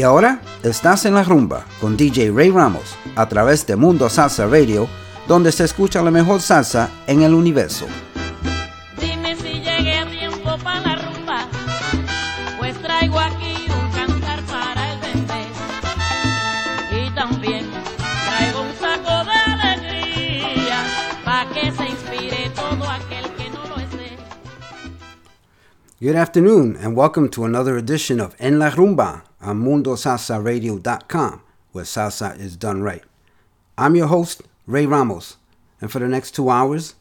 [0.00, 4.46] Y ahora estás en la rumba con DJ Ray Ramos a través de Mundo Salsa
[4.46, 4.88] Radio,
[5.28, 7.86] donde se escucha la mejor salsa en el universo.
[8.98, 11.46] Dime si llegué a tiempo para la rumba,
[12.58, 15.44] pues traigo aquí un cantar para el bebé.
[17.04, 17.66] Y también
[18.26, 20.82] traigo un saco de alegría,
[21.26, 24.16] para que se inspire todo aquel que no lo esté.
[26.00, 32.38] Good afternoon, and welcome to another edition of En La Rumba on MundoSalsaRadio.com, where salsa
[32.38, 33.02] is done right.
[33.78, 35.36] I'm your host, Ray Ramos,
[35.80, 36.94] and for the next two hours,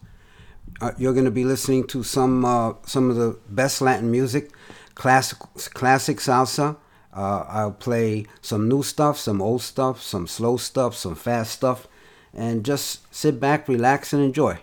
[0.81, 4.51] uh, you're going to be listening to some uh, some of the best Latin music,
[4.95, 5.39] classic
[5.73, 6.77] classic salsa.
[7.13, 11.87] Uh, I'll play some new stuff, some old stuff, some slow stuff, some fast stuff,
[12.33, 14.59] and just sit back, relax, and enjoy.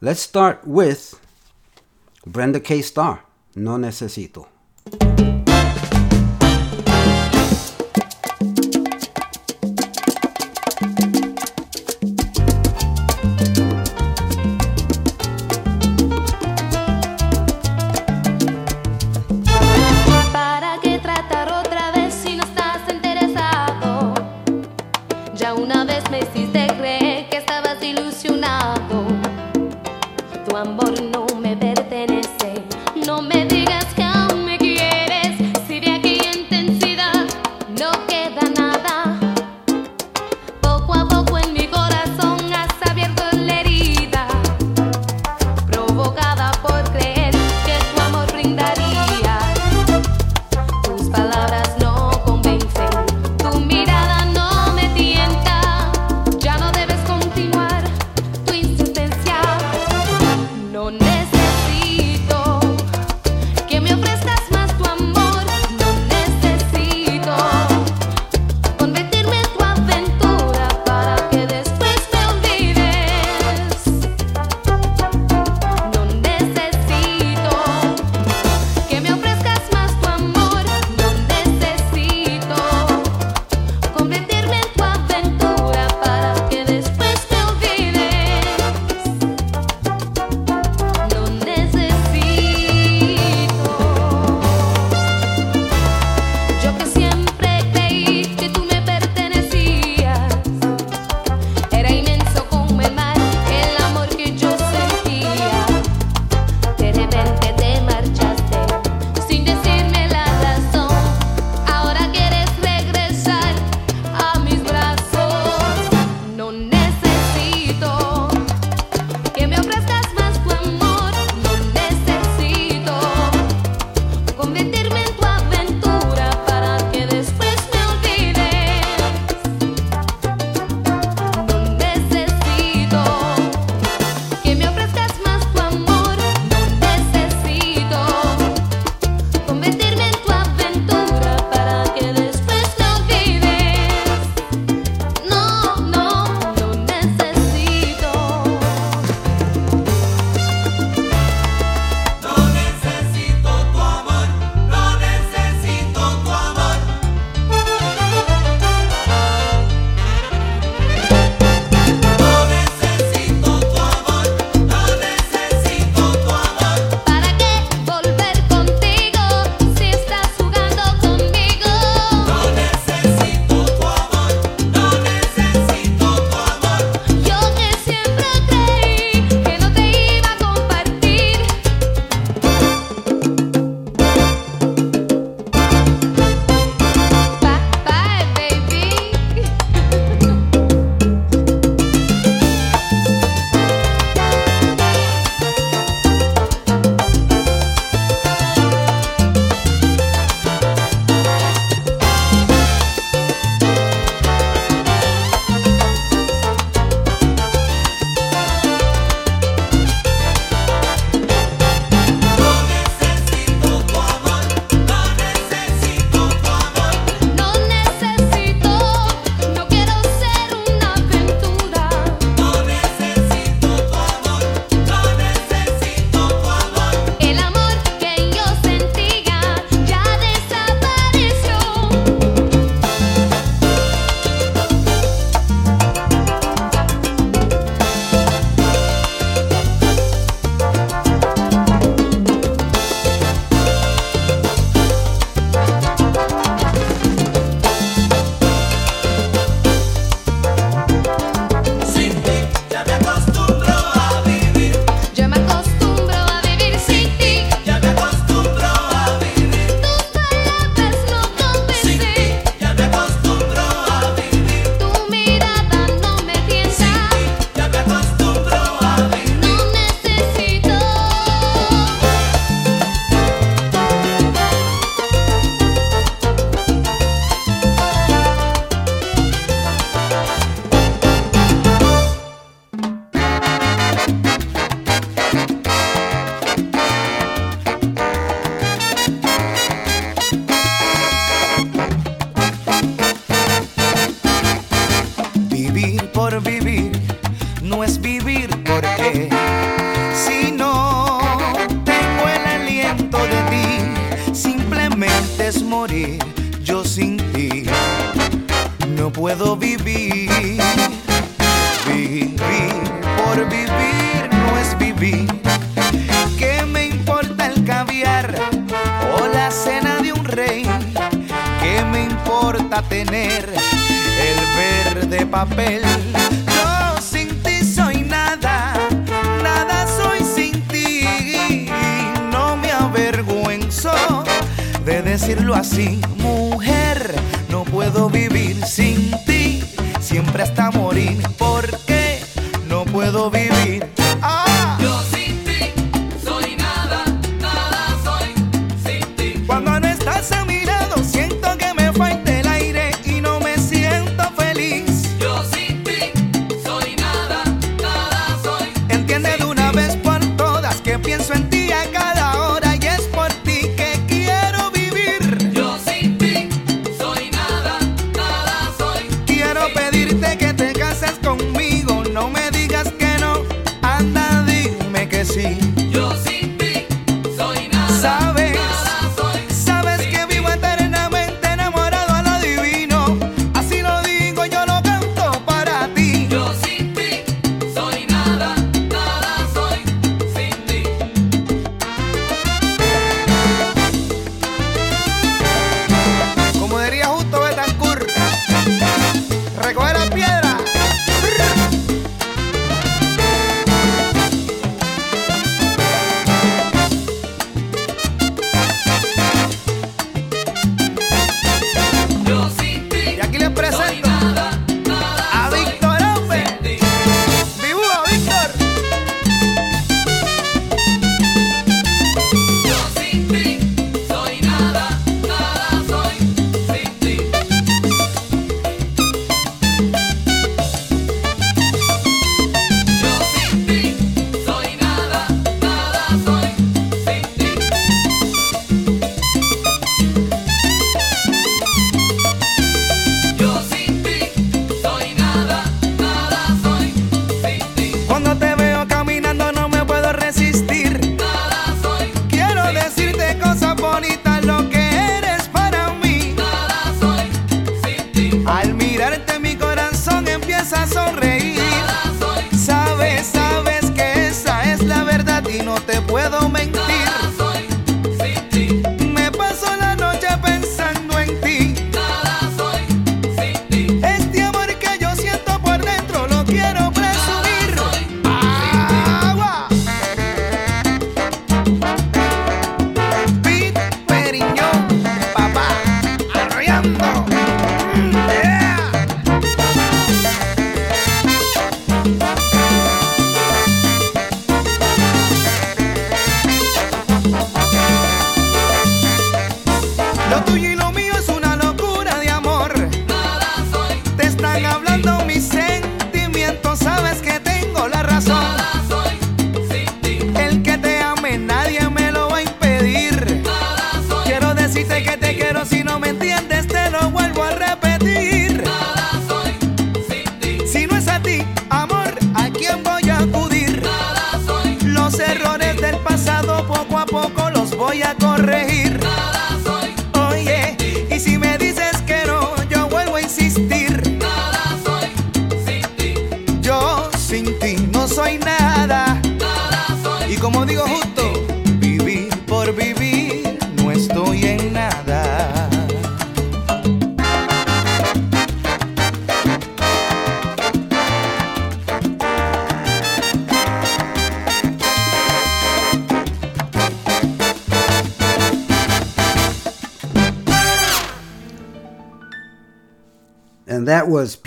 [0.00, 1.18] Let's start with
[2.26, 2.82] Brenda K.
[2.82, 3.22] Starr.
[3.56, 4.46] No necesito.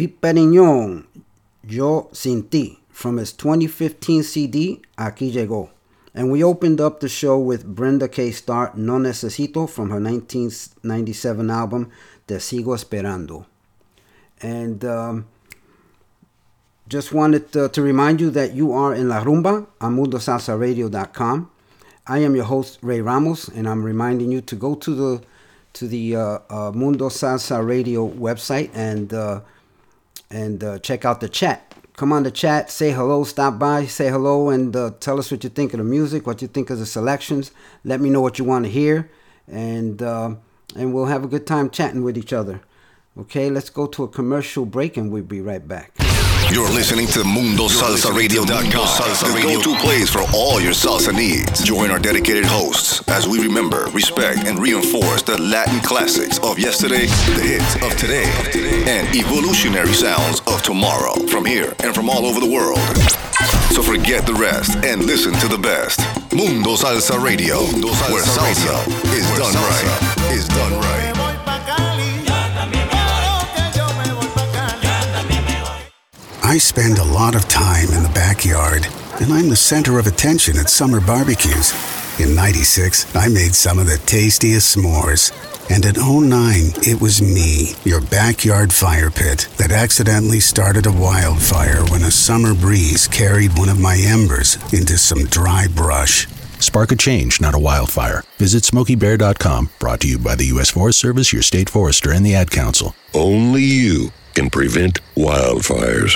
[0.08, 1.06] Pipe
[1.66, 5.70] Yo Sin Ti, from his 2015 CD, Aquí Llegó.
[6.14, 8.32] And we opened up the show with Brenda K.
[8.32, 11.90] Starr, No Necesito, from her 1997 album,
[12.28, 13.46] Te Sigo Esperando.
[14.42, 15.28] And um,
[16.88, 21.50] just wanted to, to, remind you that you are in La Rumba on MundoSalsaRadio.com.
[22.06, 25.24] I am your host, Ray Ramos, and I'm reminding you to go to the
[25.74, 29.42] to the uh, uh, Mundo Salsa Radio website and uh,
[30.34, 31.74] and uh, check out the chat.
[31.96, 35.44] Come on the chat, say hello, stop by, say hello, and uh, tell us what
[35.44, 37.52] you think of the music, what you think of the selections.
[37.84, 39.12] Let me know what you want to hear,
[39.48, 40.36] and uh,
[40.76, 42.62] and we'll have a good time chatting with each other.
[43.16, 46.03] Okay, let's go to a commercial break, and we'll be right back.
[46.54, 51.64] You're listening to Mundo Salsa MundoSalsaRadio.com, the go-to place for all your salsa needs.
[51.64, 57.08] Join our dedicated hosts as we remember, respect, and reinforce the Latin classics of yesterday,
[57.08, 58.30] the hits of today,
[58.86, 62.78] and evolutionary sounds of tomorrow from here and from all over the world.
[63.74, 66.02] So forget the rest and listen to the best.
[66.32, 67.62] Mundo Salsa Radio,
[68.14, 68.78] where salsa
[69.10, 70.32] is done right.
[70.32, 71.03] Is done right.
[76.54, 78.86] I spend a lot of time in the backyard,
[79.20, 81.74] and I'm the center of attention at summer barbecues.
[82.20, 85.32] In 96, I made some of the tastiest s'mores.
[85.72, 91.84] And in 09, it was me, your backyard fire pit, that accidentally started a wildfire
[91.86, 96.28] when a summer breeze carried one of my embers into some dry brush.
[96.60, 98.22] Spark a change, not a wildfire.
[98.38, 100.70] Visit SmokeyBear.com, brought to you by the U.S.
[100.70, 102.94] Forest Service, your state forester, and the Ad Council.
[103.16, 106.16] Only you can prevent wildfires.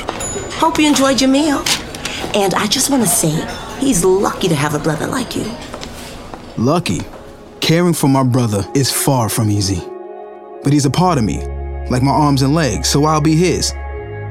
[0.53, 1.63] Hope you enjoyed your meal.
[2.33, 3.31] And I just want to say,
[3.79, 5.45] he's lucky to have a brother like you.
[6.57, 7.01] Lucky.
[7.62, 9.81] Caring for my brother is far from easy.
[10.63, 11.45] But he's a part of me,
[11.89, 13.74] like my arms and legs, so I'll be his.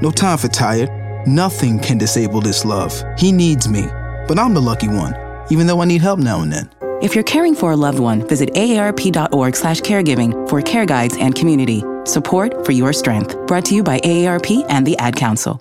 [0.03, 0.91] No time for tired.
[1.27, 3.03] Nothing can disable this love.
[3.19, 3.87] He needs me,
[4.29, 5.15] but I'm the lucky one,
[5.51, 6.71] even though I need help now and then.
[7.03, 11.35] If you're caring for a loved one, visit aarp.org slash caregiving for care guides and
[11.35, 11.83] community.
[12.07, 13.37] Support for your strength.
[13.49, 15.61] Brought to you by AARP and the Ad Council.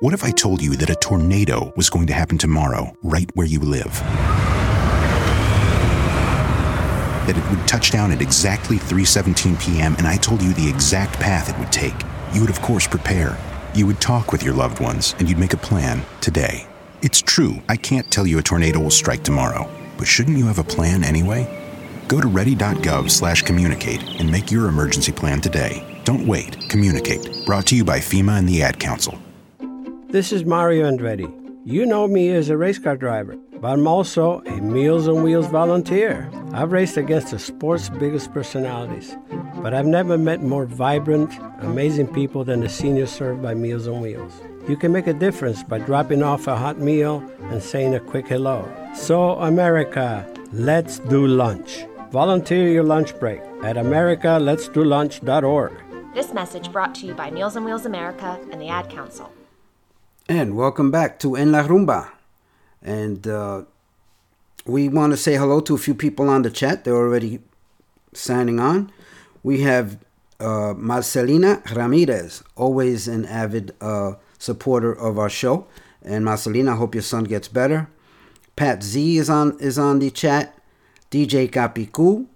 [0.00, 3.46] What if I told you that a tornado was going to happen tomorrow, right where
[3.46, 3.94] you live?
[7.24, 9.94] That it would touch down at exactly 3:17 p.m.
[9.96, 11.98] and I told you the exact path it would take.
[12.34, 13.38] You would of course prepare.
[13.74, 16.68] You would talk with your loved ones and you'd make a plan today.
[17.00, 20.58] It's true, I can't tell you a tornado will strike tomorrow, but shouldn't you have
[20.58, 21.65] a plan anyway?
[22.08, 25.84] Go to ready.gov/communicate and make your emergency plan today.
[26.04, 27.44] Don't wait, communicate.
[27.46, 29.18] Brought to you by FEMA and the Ad Council.
[30.08, 31.28] This is Mario Andretti.
[31.64, 35.48] You know me as a race car driver, but I'm also a Meals on Wheels
[35.48, 36.30] volunteer.
[36.52, 39.16] I've raced against the sport's biggest personalities,
[39.56, 44.00] but I've never met more vibrant, amazing people than the seniors served by Meals on
[44.00, 44.32] Wheels.
[44.68, 47.20] You can make a difference by dropping off a hot meal
[47.50, 48.64] and saying a quick hello.
[48.94, 51.84] So, America, let's do lunch.
[52.10, 55.72] Volunteer your lunch break at americaletsdolunch.org.
[56.14, 59.32] This message brought to you by Meals on Wheels America and the Ad Council.
[60.28, 62.10] And welcome back to En La Rumba.
[62.80, 63.62] And uh,
[64.64, 66.84] we want to say hello to a few people on the chat.
[66.84, 67.40] They're already
[68.12, 68.92] signing on.
[69.42, 69.98] We have
[70.38, 75.66] uh, Marcelina Ramirez, always an avid uh, supporter of our show.
[76.02, 77.88] And Marcelina, I hope your son gets better.
[78.54, 80.55] Pat Z is on is on the chat.
[81.10, 82.26] DJ Capicu,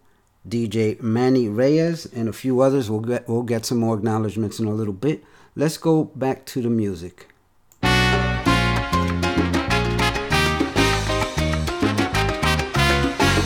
[0.48, 2.88] DJ Manny Reyes, and a few others.
[2.88, 5.24] We'll get we'll get some more acknowledgments in a little bit.
[5.56, 7.26] Let's go back to the music.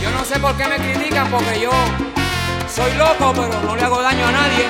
[0.03, 1.73] Yo no sé por qué me critican porque yo
[2.69, 4.67] soy loco, pero no le hago daño a nadie.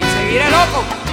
[0.00, 1.03] Y seguiré loco.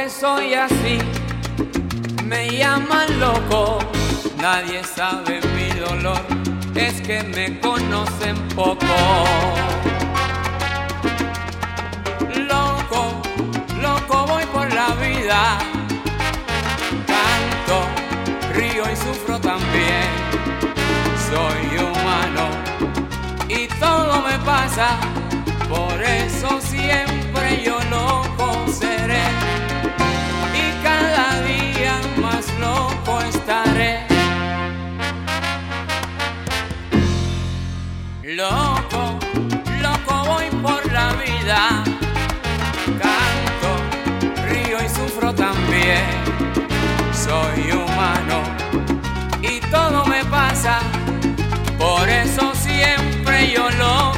[0.00, 0.98] Porque soy así,
[2.24, 3.80] me llaman loco,
[4.40, 6.22] nadie sabe mi dolor,
[6.74, 8.86] es que me conocen poco.
[12.34, 13.20] Loco,
[13.82, 15.58] loco voy por la vida.
[17.06, 17.82] Canto,
[18.54, 20.08] río y sufro también.
[21.28, 22.48] Soy humano
[23.48, 24.98] y todo me pasa.
[25.68, 28.39] Por eso siempre yo loco
[53.52, 54.09] siempre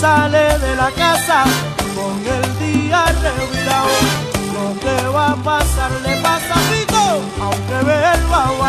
[0.00, 1.44] sale de la casa
[1.94, 3.96] con el día revirado.
[4.54, 7.04] Lo que va a pasar le pasa pico,
[7.42, 8.64] aunque verba o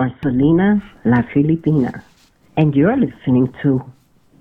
[0.00, 2.02] Marcelina La Filipina,
[2.56, 3.84] and you're listening to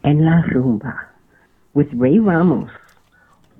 [0.05, 1.07] En La Rumba
[1.73, 2.69] with Ray Ramos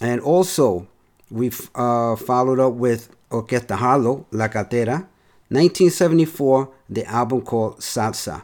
[0.00, 0.88] And also,
[1.30, 5.08] we've uh, followed up with Orquesta Harlow, La Cartera,
[5.48, 8.42] 1974, the album called Salsa.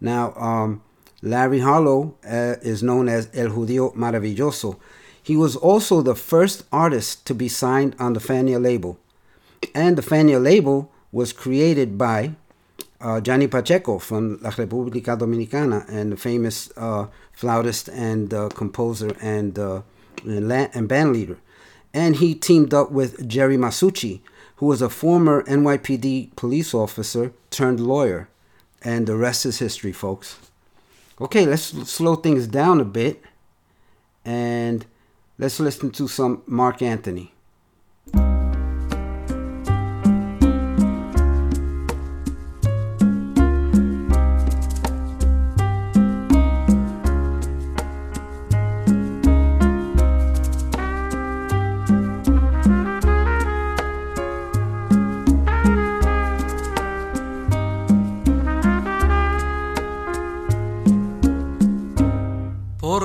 [0.00, 0.82] Now, um,
[1.22, 4.78] Larry Harlow uh, is known as El Judío Maravilloso.
[5.28, 8.98] He was also the first artist to be signed on the Fania label.
[9.74, 12.32] And the Fania label was created by
[12.98, 19.14] uh, Johnny Pacheco from La República Dominicana and the famous uh, flautist and uh, composer
[19.20, 19.82] and, uh,
[20.24, 21.36] and, la- and band leader.
[21.92, 24.20] And he teamed up with Jerry Masucci,
[24.56, 28.30] who was a former NYPD police officer turned lawyer.
[28.80, 30.38] And the rest is history, folks.
[31.20, 33.22] Okay, let's slow things down a bit
[34.24, 34.86] and
[35.38, 37.32] let's listen to some Marc Anthony.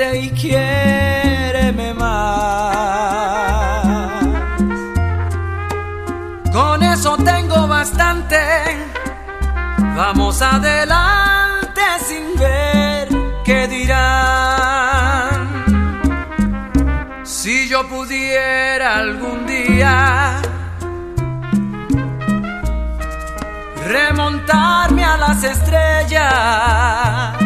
[0.00, 3.12] y quiéreme más.
[6.50, 8.38] Con eso tengo bastante.
[9.94, 13.08] Vamos adelante sin ver
[13.44, 15.48] qué dirán.
[17.24, 20.40] Si yo pudiera algún día
[23.86, 27.41] remontarme a las estrellas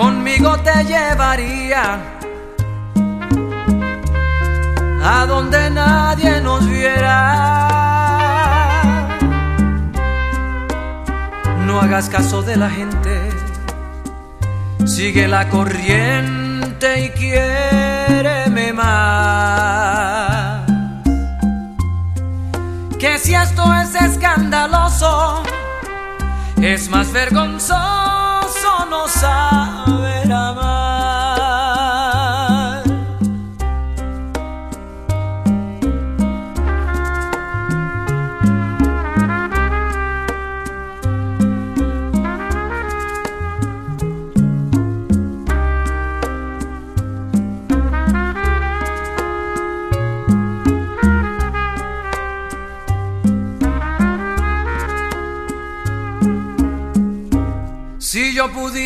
[0.00, 1.82] conmigo te llevaría
[5.04, 7.18] a donde nadie nos viera.
[11.66, 13.14] No hagas caso de la gente,
[14.86, 20.64] sigue la corriente y quiéreme más.
[22.98, 25.42] Que si esto es escandaloso,
[26.56, 28.29] es más vergonzoso
[28.90, 30.19] no saber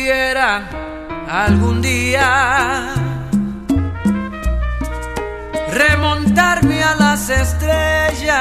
[0.05, 0.69] pudiera
[1.27, 2.93] algún día
[5.71, 8.37] remontarme a las estrellas,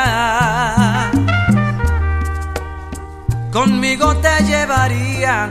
[3.51, 5.49] conmigo te llevaría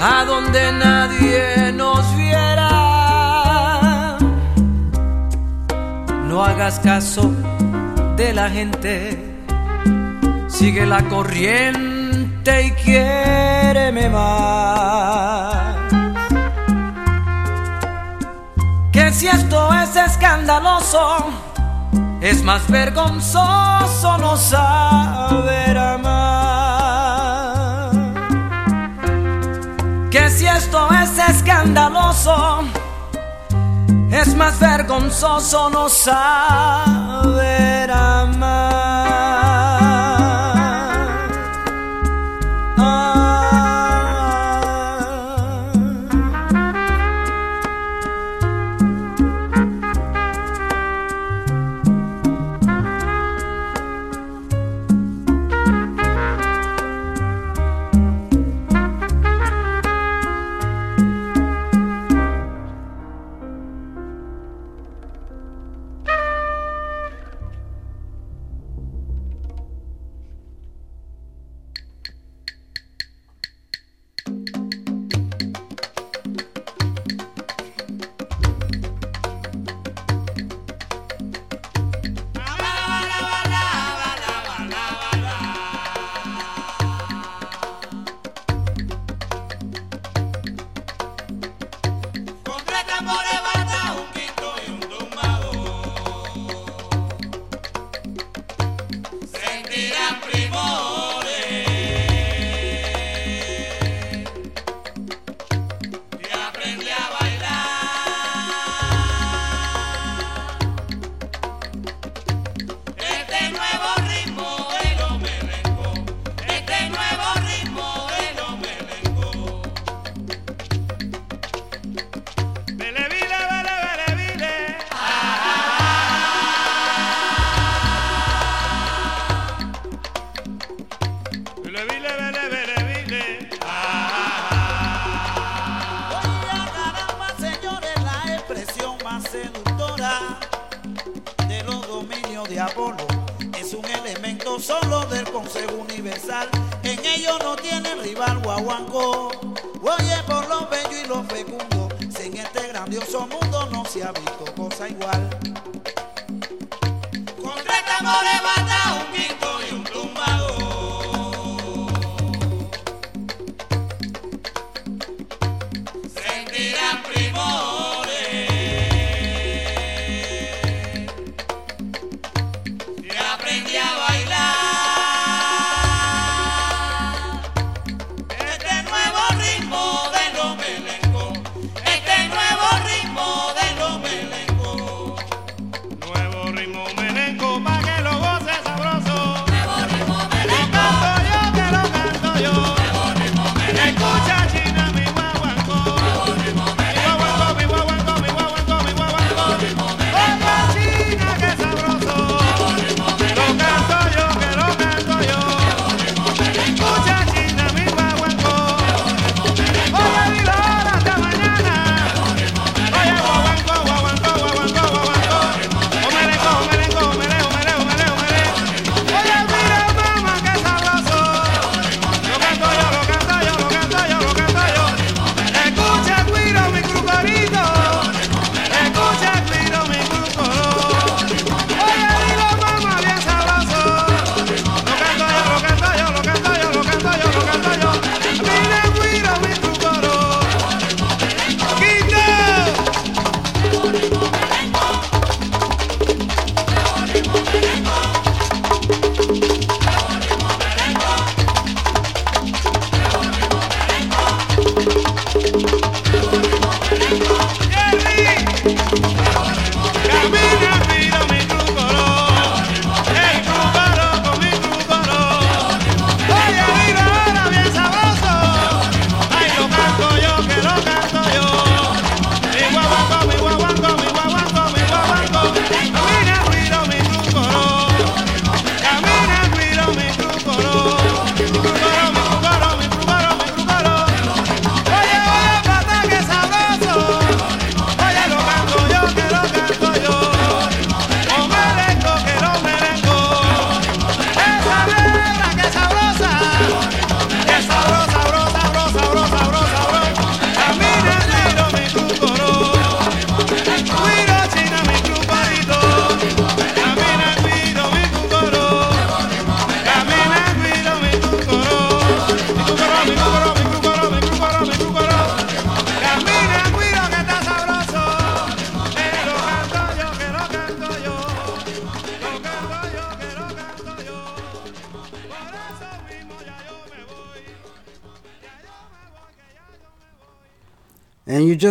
[0.00, 2.68] a donde nadie nos viera.
[6.28, 7.32] No hagas caso
[8.16, 9.18] de la gente
[10.46, 11.97] sigue la corriente
[12.48, 15.76] Vente y quiéreme más.
[18.90, 21.26] Que si esto es escandaloso,
[22.20, 26.30] es más vergonzoso no saber amar.
[30.10, 32.62] Que si esto es escandaloso,
[34.10, 36.30] es más vergonzoso no saber
[37.90, 38.77] amar.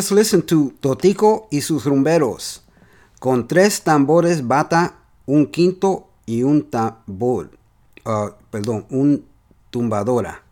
[0.07, 2.61] Just listened to Totico y sus rumberos.
[3.19, 4.95] Con tres tambores bata,
[5.25, 7.51] un quinto y un tambor.
[8.05, 9.25] Uh, perdón, un
[9.69, 10.43] tumbadora.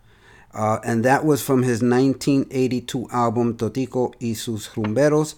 [0.53, 5.35] Uh, and that was from his 1982 album Totico y sus rumberos.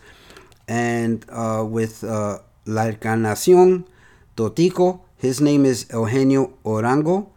[0.68, 3.86] And uh, with uh, La Encarnación,
[4.36, 7.28] Totico, his name is Eugenio Arango.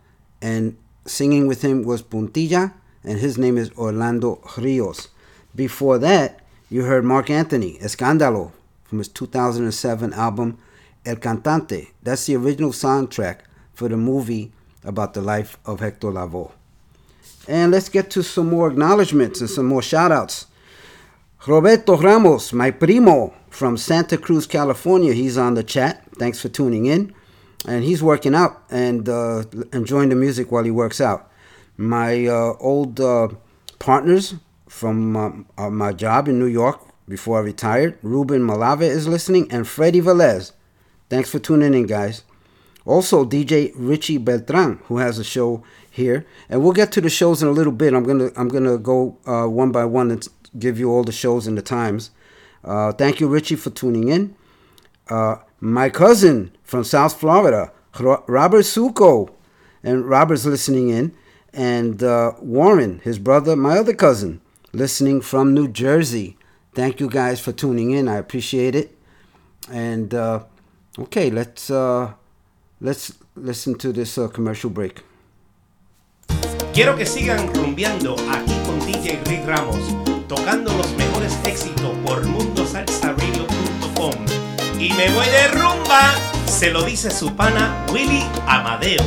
[0.40, 2.72] And singing with him was Puntilla.
[3.04, 5.08] And his name is Orlando Rios.
[5.54, 6.39] Before that,
[6.70, 8.52] you heard Marc Anthony, Escándalo,
[8.84, 10.56] from his 2007 album
[11.04, 11.88] El Cantante.
[12.00, 13.40] That's the original soundtrack
[13.74, 14.52] for the movie
[14.84, 16.52] about the life of Hector Lavoe.
[17.48, 20.46] And let's get to some more acknowledgments and some more shout outs.
[21.44, 26.04] Roberto Ramos, my primo from Santa Cruz, California, he's on the chat.
[26.18, 27.12] Thanks for tuning in.
[27.66, 31.30] And he's working out and uh, enjoying the music while he works out.
[31.76, 33.28] My uh, old uh,
[33.78, 34.34] partners
[34.70, 39.50] from um, uh, my job in New York before I retired, Ruben Malave is listening,
[39.50, 40.52] and Freddie Velez.
[41.08, 42.22] Thanks for tuning in, guys.
[42.86, 47.42] Also, DJ Richie Beltran, who has a show here, and we'll get to the shows
[47.42, 47.92] in a little bit.
[47.92, 51.48] I'm gonna I'm gonna go uh, one by one and give you all the shows
[51.48, 52.12] and the times.
[52.62, 54.36] Uh, thank you, Richie, for tuning in.
[55.08, 59.30] Uh, my cousin from South Florida, Robert Suko,
[59.82, 61.12] and Robert's listening in,
[61.52, 64.40] and uh, Warren, his brother, my other cousin,
[64.72, 66.36] listening from New Jersey.
[66.74, 68.08] Thank you guys for tuning in.
[68.08, 68.96] I appreciate it.
[69.70, 70.44] And uh,
[70.98, 72.12] okay, let's uh,
[72.80, 75.02] let's listen to this uh, commercial break.
[76.72, 79.76] Quiero que sigan rumbeando aquí con DJ Rick Ramos,
[80.28, 84.14] tocando los mejores éxitos por mundosalsaradio.com.
[84.78, 86.14] Y me voy de rumba,
[86.46, 89.02] se lo dice su pana Willy Amadeo.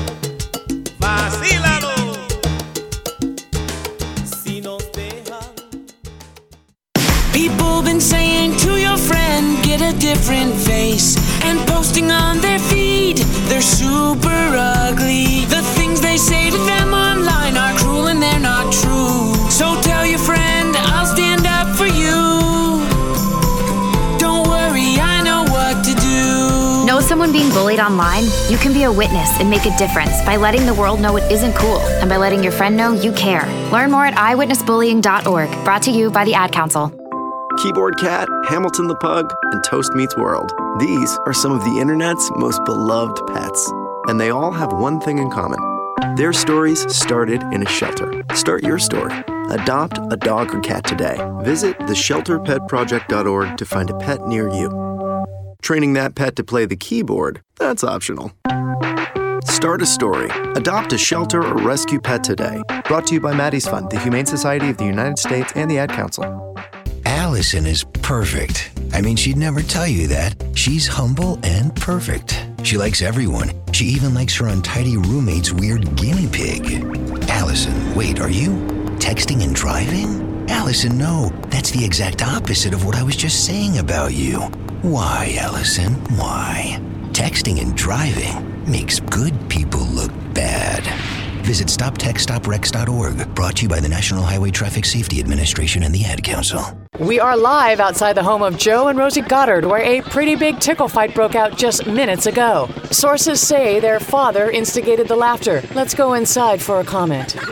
[0.99, 1.72] ¡Vacílalo!
[10.03, 11.15] Different face.
[11.45, 15.45] And posting on their feed, they're super ugly.
[15.45, 19.33] The things they say to them online are cruel and they're not true.
[19.49, 22.83] So tell your friend, I'll stand up for you.
[24.19, 26.85] Don't worry, I know what to do.
[26.85, 28.25] Know someone being bullied online?
[28.49, 31.31] You can be a witness and make a difference by letting the world know it
[31.31, 33.45] isn't cool and by letting your friend know you care.
[33.71, 35.63] Learn more at iwitnessbullying.org.
[35.63, 37.02] Brought to you by the Ad Council.
[37.63, 40.51] Keyboard Cat, Hamilton the Pug, and Toast Meets World.
[40.81, 43.71] These are some of the internet's most beloved pets.
[44.07, 45.61] And they all have one thing in common.
[46.17, 48.21] Their stories started in a shelter.
[48.35, 49.13] Start your story.
[49.49, 51.15] Adopt a dog or cat today.
[51.43, 55.25] Visit theshelterpetproject.org to find a pet near you.
[55.61, 58.33] Training that pet to play the keyboard, that's optional.
[59.45, 60.29] Start a story.
[60.57, 62.61] Adopt a shelter or rescue pet today.
[62.87, 65.77] Brought to you by Maddie's Fund, the Humane Society of the United States, and the
[65.77, 66.53] Ad Council.
[67.33, 68.69] Allison is perfect.
[68.93, 70.35] I mean, she'd never tell you that.
[70.53, 72.39] She's humble and perfect.
[72.61, 73.53] She likes everyone.
[73.71, 76.85] She even likes her untidy roommate's weird guinea pig.
[77.27, 78.51] Allison, wait, are you
[78.99, 80.47] texting and driving?
[80.47, 81.33] Allison, no.
[81.47, 84.37] That's the exact opposite of what I was just saying about you.
[84.83, 85.95] Why, Allison?
[86.19, 86.79] Why?
[87.13, 90.83] Texting and driving makes good people look bad.
[91.43, 96.23] Visit StopTextsStopWrecks.org, brought to you by the National Highway Traffic Safety Administration and the Ad
[96.23, 96.61] Council.
[96.99, 100.61] We are live outside the home of Joe and Rosie Goddard, where a pretty big
[100.61, 102.69] tickle fight broke out just minutes ago.
[102.91, 105.61] Sources say their father instigated the laughter.
[105.75, 107.35] Let's go inside for a comment.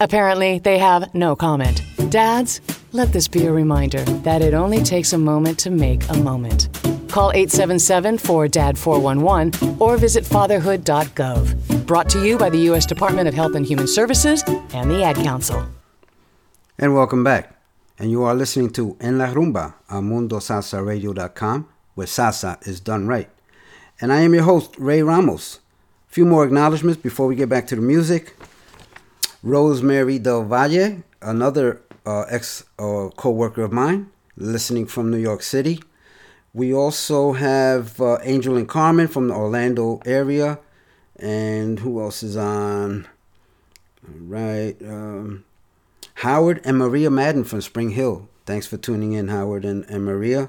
[0.00, 1.80] Apparently, they have no comment.
[2.10, 2.60] Dads,
[2.92, 6.68] let this be a reminder that it only takes a moment to make a moment.
[7.16, 11.86] Call 877 4DAD 411 or visit fatherhood.gov.
[11.86, 12.84] Brought to you by the U.S.
[12.84, 14.44] Department of Health and Human Services
[14.74, 15.66] and the Ad Council.
[16.78, 17.58] And welcome back.
[17.98, 23.30] And you are listening to En La Rumba on MundoSalsaRadio.com, where salsa is done right.
[23.98, 25.60] And I am your host, Ray Ramos.
[26.10, 28.36] A few more acknowledgments before we get back to the music.
[29.42, 35.42] Rosemary Del Valle, another uh, ex uh, co worker of mine, listening from New York
[35.42, 35.80] City.
[36.56, 40.58] We also have uh, Angel and Carmen from the Orlando area.
[41.16, 43.06] And who else is on?
[44.08, 44.74] All right.
[44.80, 45.44] Um,
[46.14, 48.30] Howard and Maria Madden from Spring Hill.
[48.46, 50.48] Thanks for tuning in, Howard and, and Maria.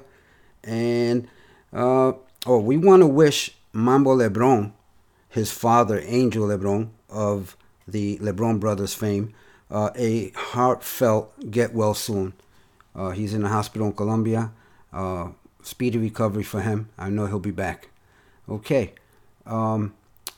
[0.64, 1.28] And,
[1.74, 2.12] uh,
[2.46, 4.72] oh, we want to wish Mambo Lebron,
[5.28, 7.54] his father, Angel Lebron, of
[7.86, 9.34] the Lebron Brothers fame,
[9.70, 12.32] uh, a heartfelt get well soon.
[12.94, 14.52] Uh, he's in the hospital in Colombia.
[15.68, 16.88] Speedy recovery for him.
[16.96, 17.88] I know he'll be back.
[18.48, 18.94] Okay,
[19.44, 19.92] um,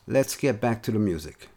[0.09, 1.49] let's get back to the music.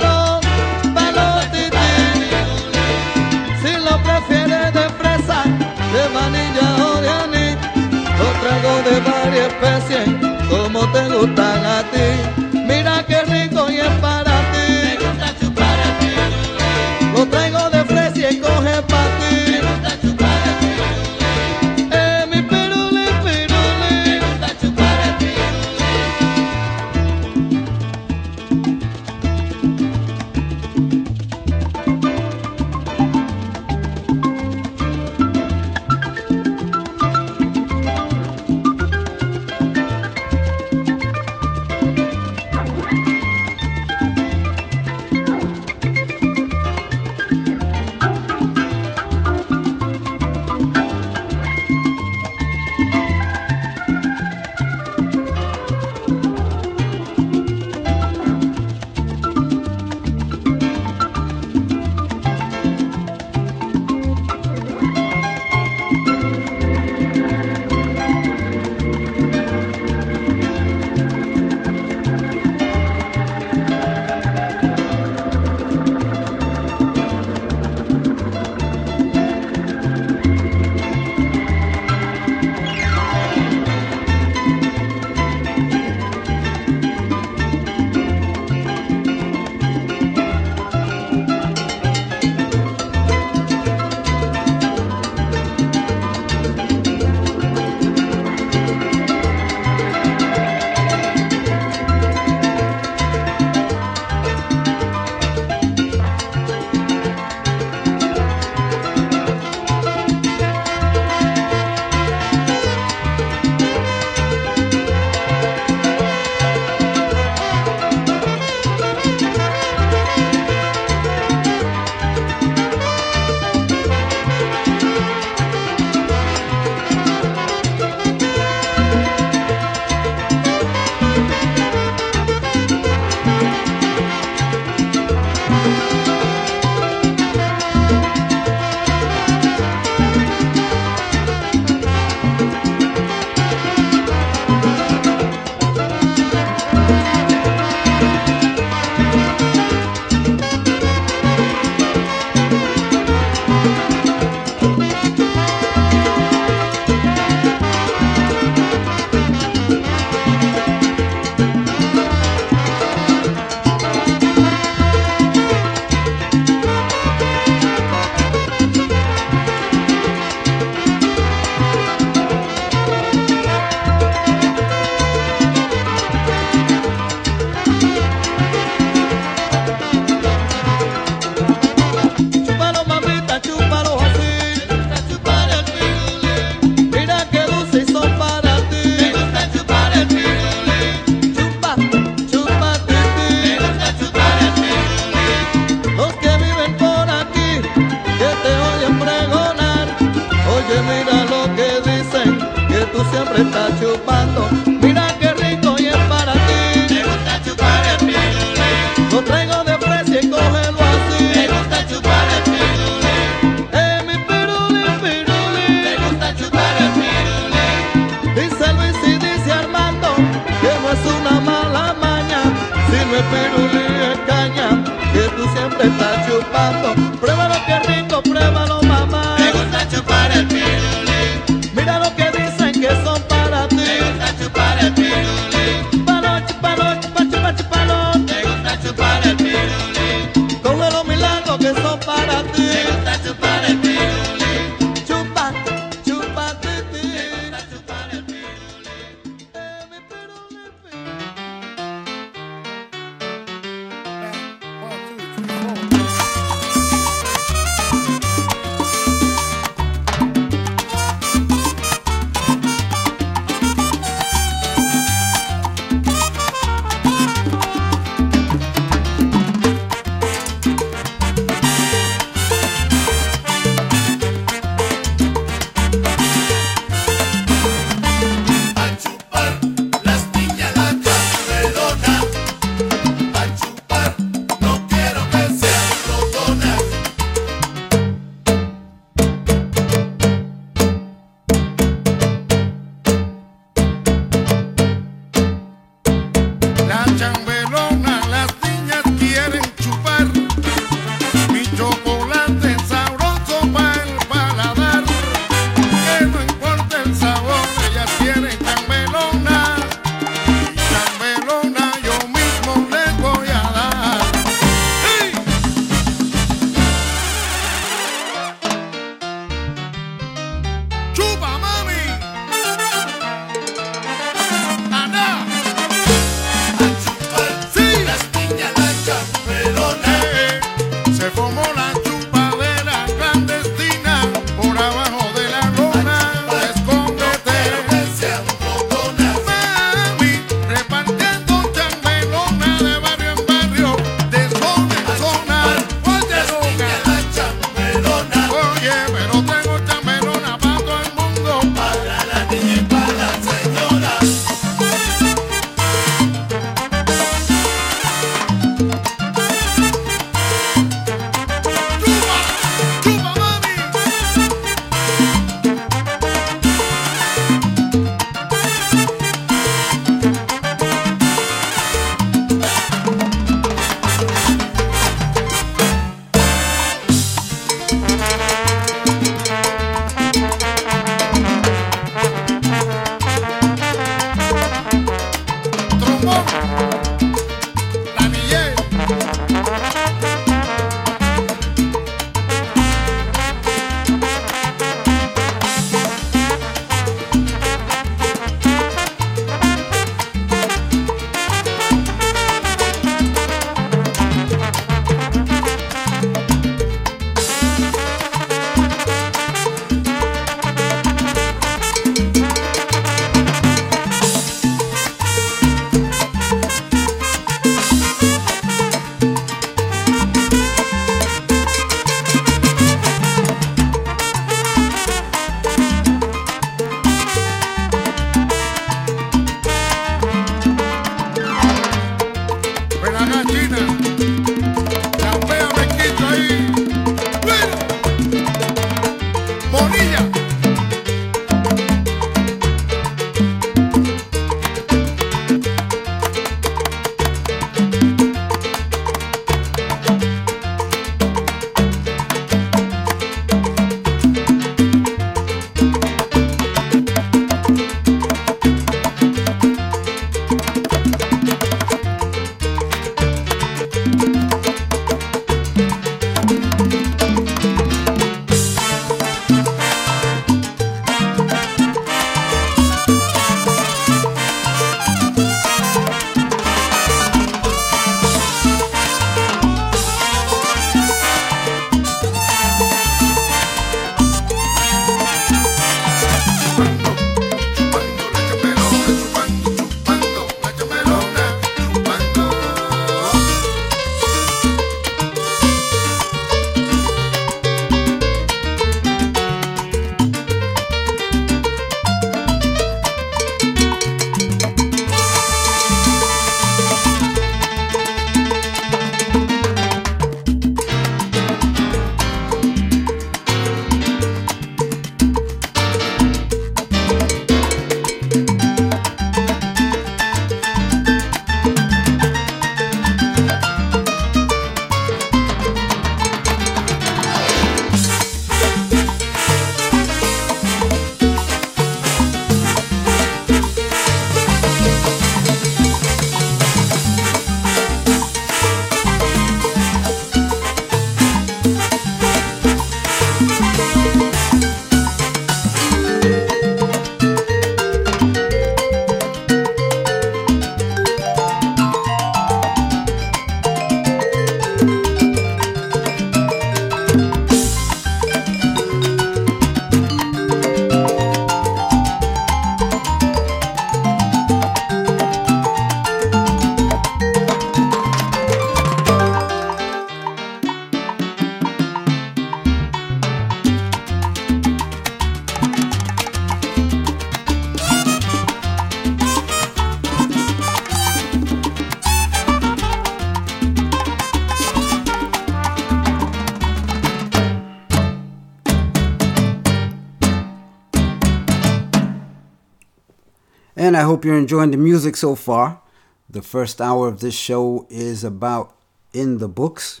[594.08, 595.82] Hope you're enjoying the music so far.
[596.30, 598.74] The first hour of this show is about
[599.12, 600.00] in the books.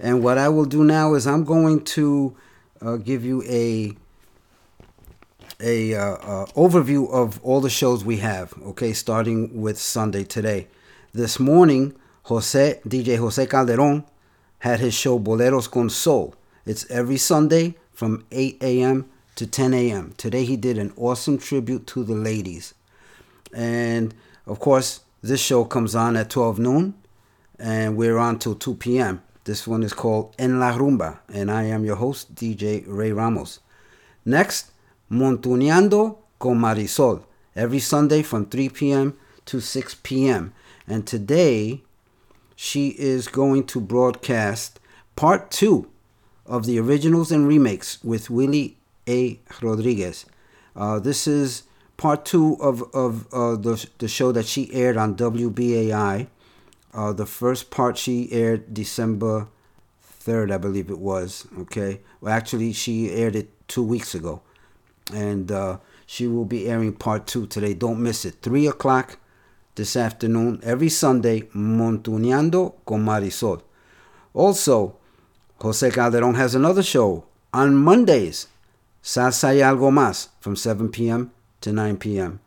[0.00, 2.36] And what I will do now is I'm going to
[2.82, 3.96] uh, give you a
[5.60, 8.52] a uh, uh, overview of all the shows we have.
[8.64, 10.66] Okay, starting with Sunday today.
[11.14, 11.94] This morning,
[12.24, 14.04] Jose DJ Jose Calderon
[14.58, 16.34] had his show Boleros con Soul.
[16.64, 19.08] It's every Sunday from 8 a.m.
[19.36, 20.14] to 10 a.m.
[20.16, 22.74] Today he did an awesome tribute to the ladies.
[23.52, 24.14] And
[24.46, 26.94] of course, this show comes on at 12 noon
[27.58, 29.22] and we're on till 2 p.m.
[29.44, 33.60] This one is called En La Rumba, and I am your host, DJ Ray Ramos.
[34.24, 34.72] Next,
[35.08, 37.22] Montuneando con Marisol,
[37.54, 39.16] every Sunday from 3 p.m.
[39.44, 40.52] to 6 p.m.
[40.88, 41.82] And today,
[42.56, 44.80] she is going to broadcast
[45.14, 45.88] part two
[46.44, 48.76] of the originals and remakes with Willie
[49.08, 49.38] A.
[49.62, 50.26] Rodriguez.
[50.74, 51.62] Uh, this is
[51.96, 56.28] part two of, of uh, the, the show that she aired on WBAI.
[56.92, 59.48] Uh, the first part she aired December
[60.24, 61.46] 3rd, I believe it was.
[61.60, 62.00] Okay.
[62.20, 64.42] Well, actually, she aired it two weeks ago.
[65.12, 67.74] And uh, she will be airing part two today.
[67.74, 68.36] Don't miss it.
[68.42, 69.18] 3 o'clock
[69.76, 73.62] this afternoon, every Sunday, Montuneando con Marisol.
[74.32, 74.96] Also,
[75.60, 78.48] Jose Calderon has another show on Mondays,
[79.02, 81.30] Salsa y Algo Más, from 7 p.m.
[81.66, 82.38] to 9 p.m.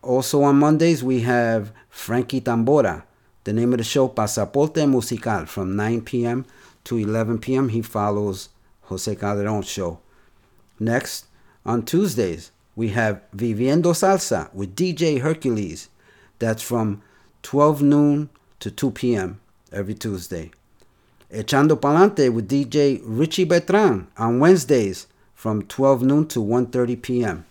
[0.00, 3.02] Also on Mondays, we have Frankie Tambora.
[3.44, 6.46] The name of the show, Pasaporte Musical, from 9 p.m.
[6.84, 7.68] to 11 p.m.
[7.68, 8.48] He follows
[8.84, 9.98] Jose Calderon's show.
[10.78, 11.26] Next,
[11.66, 15.90] on Tuesdays, we have Viviendo Salsa with DJ Hercules.
[16.38, 17.02] That's from
[17.42, 18.30] 12 noon
[18.60, 19.38] to 2 p.m.
[19.70, 20.50] every Tuesday.
[21.30, 27.44] Echando Palante with DJ Richie Beltran on Wednesdays from 12 noon to 1.30 p.m.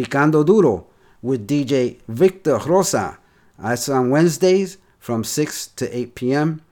[0.00, 0.86] Picando Duro
[1.22, 3.18] with DJ Victor Rosa.
[3.58, 6.62] That's on Wednesdays from 6 to 8 p.m.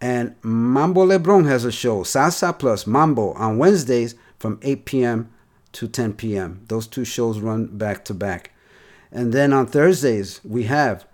[0.00, 5.30] And Mambo Lebron has a show, Salsa plus Mambo, on Wednesdays from 8 p.m.
[5.72, 6.64] to 10 p.m.
[6.68, 8.52] Those two shows run back to back.
[9.10, 11.06] And then on Thursdays, we have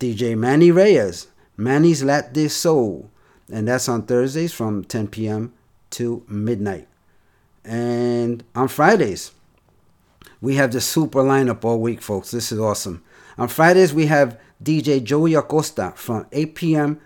[0.00, 3.08] DJ Manny Reyes, Manny's Latin Soul.
[3.50, 5.52] And that's on Thursdays from 10 p.m.
[5.90, 6.88] to midnight.
[7.64, 9.30] And on Fridays,
[10.42, 12.32] we have the super lineup all week, folks.
[12.32, 13.02] This is awesome.
[13.38, 17.00] On Fridays, we have DJ Joey Acosta from 8 p.m.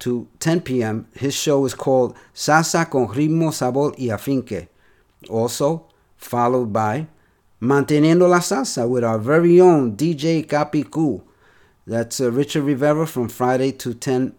[0.00, 1.06] to 10 p.m.
[1.14, 4.68] His show is called Salsa con Ritmo, Sabor y Afinque.
[5.28, 5.86] Also,
[6.16, 7.06] followed by
[7.62, 11.22] Manteniendo la Salsa with our very own DJ Capicu.
[11.86, 14.34] That's uh, Richard Rivera from Friday to 10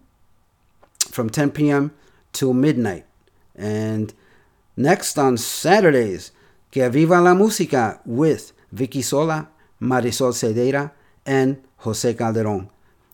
[1.10, 1.92] from 10 p.m.
[2.34, 3.06] till midnight.
[3.56, 4.14] And
[4.76, 6.32] next on Saturdays,
[6.72, 9.50] Que Viva la Música with Vicky Sola,
[9.82, 10.92] Marisol Cedeira,
[11.26, 12.70] and Jose Calderon.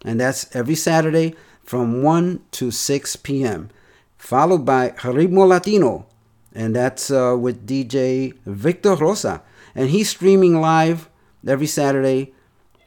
[0.05, 3.69] And that's every Saturday from 1 to 6 p.m.
[4.17, 6.05] Followed by Ritmo Latino,
[6.53, 9.41] and that's uh, with DJ Victor Rosa.
[9.75, 11.09] And he's streaming live
[11.45, 12.33] every Saturday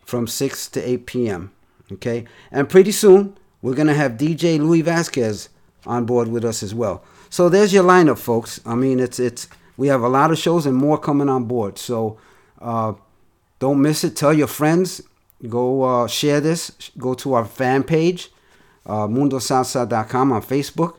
[0.04, 1.52] from 6 to 8 p.m.
[1.92, 2.24] Okay?
[2.50, 5.48] And pretty soon, we're going to have DJ Louis Vasquez
[5.86, 7.04] on board with us as well.
[7.28, 8.60] So there's your lineup, folks.
[8.66, 9.46] I mean, it's it's
[9.80, 11.78] we have a lot of shows and more coming on board.
[11.78, 12.18] So
[12.60, 12.92] uh,
[13.60, 14.14] don't miss it.
[14.14, 15.00] Tell your friends.
[15.48, 16.90] Go uh, share this.
[16.98, 18.28] Go to our fan page,
[18.84, 20.96] uh, mundosalsa.com on Facebook,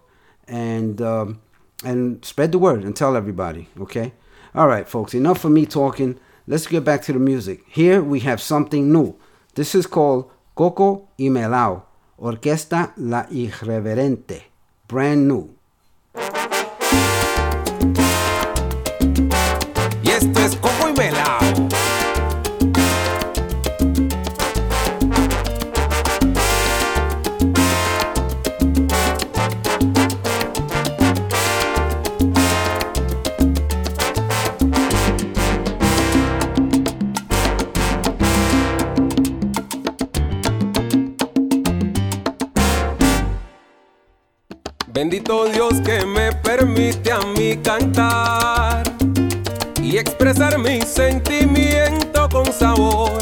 [0.48, 1.42] and um,
[1.86, 3.70] and spread the word and tell everybody.
[3.80, 4.14] Okay.
[4.56, 5.14] All right, folks.
[5.14, 6.20] Enough of me talking.
[6.48, 7.64] Let's get back to the music.
[7.68, 9.16] Here we have something new.
[9.54, 11.84] This is called Coco y Melao,
[12.18, 14.42] Orquesta La Irreverente,
[14.88, 15.56] brand new.
[45.02, 48.84] Bendito Dios que me permite a mí cantar
[49.82, 53.20] y expresar mi sentimiento con sabor.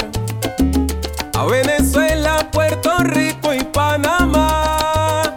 [1.35, 5.33] A Venezuela, Puerto Rico y Panamá,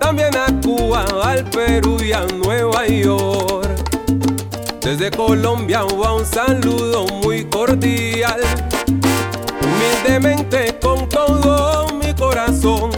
[0.00, 3.68] también a Cuba, al Perú y a Nueva York.
[4.80, 8.40] Desde Colombia va un saludo muy cordial,
[9.60, 12.90] humildemente con todo mi corazón,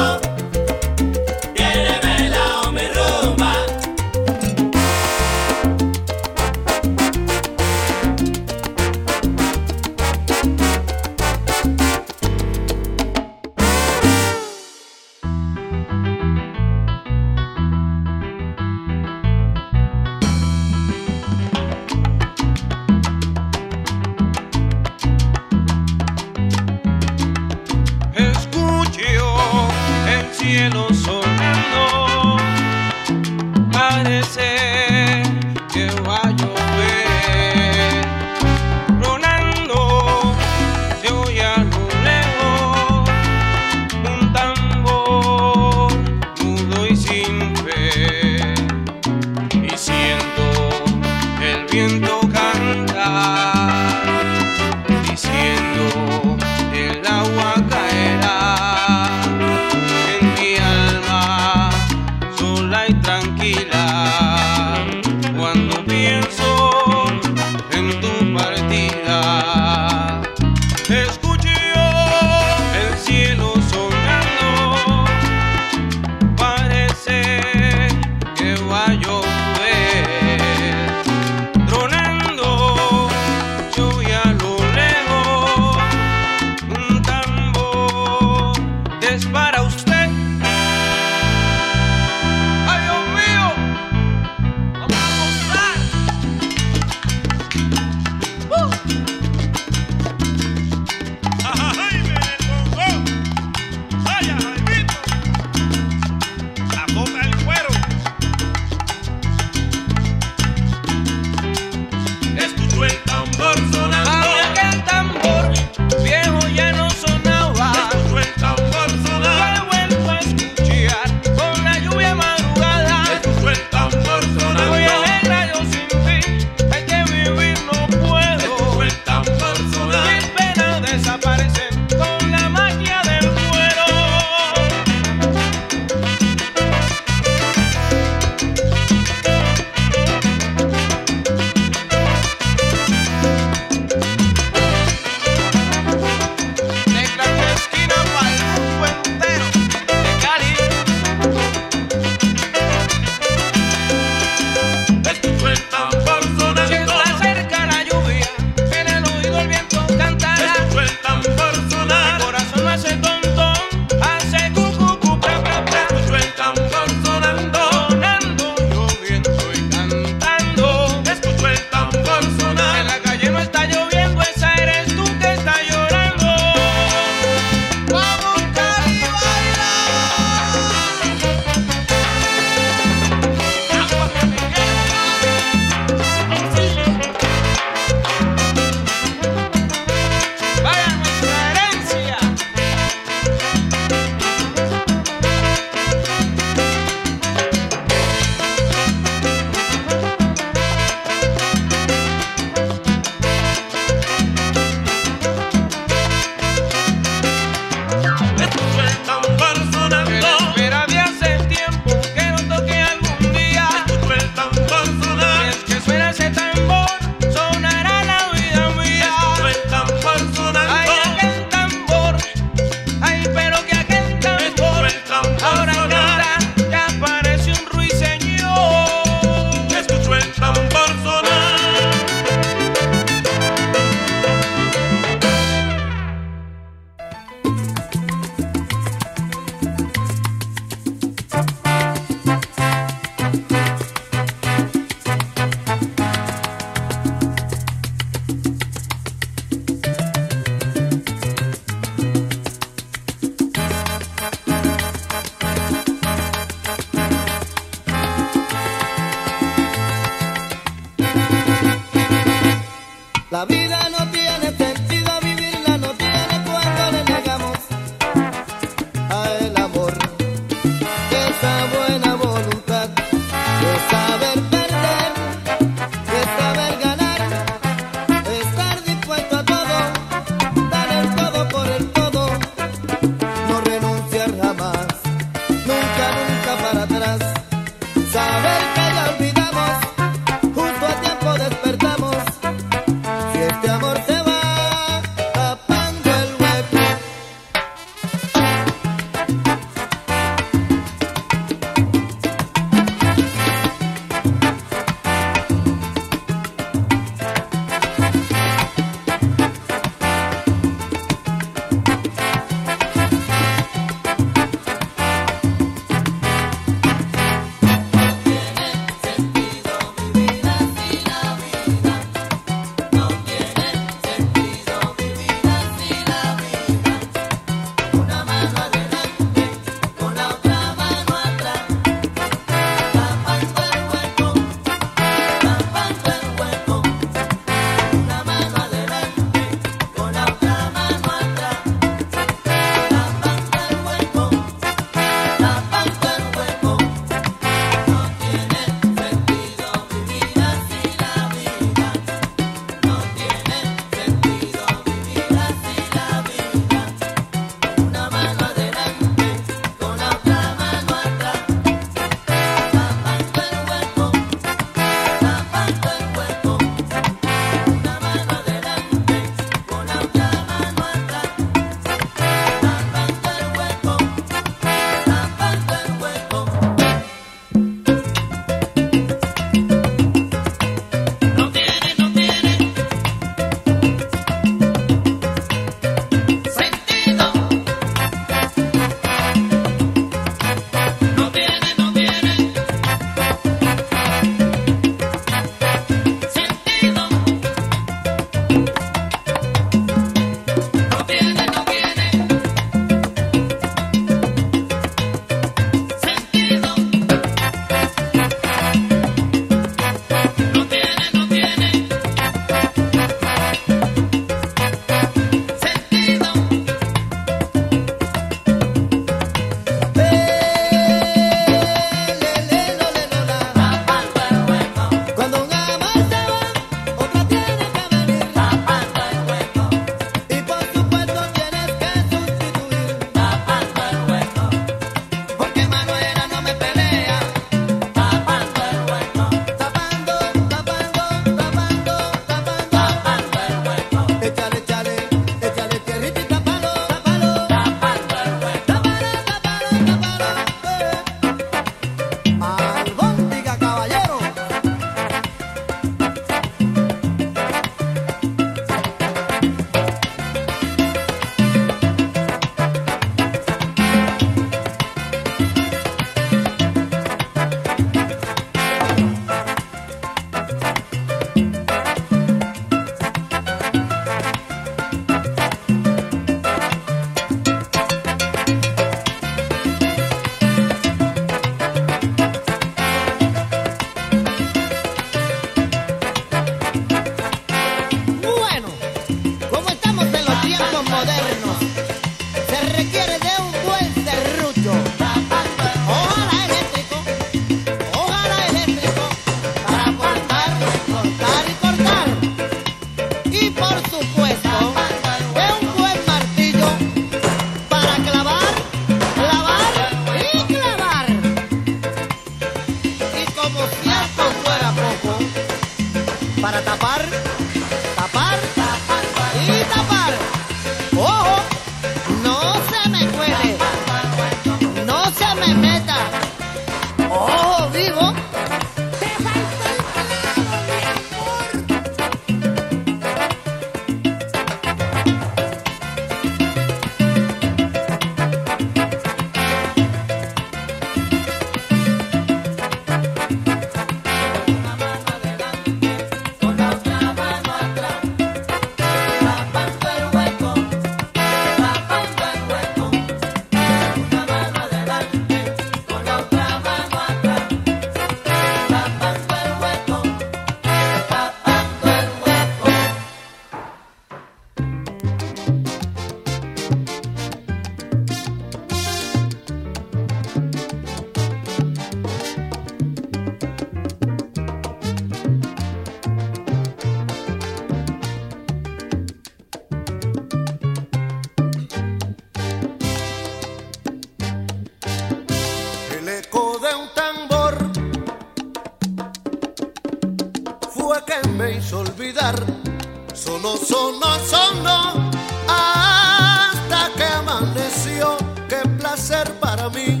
[598.94, 600.00] Placer para mí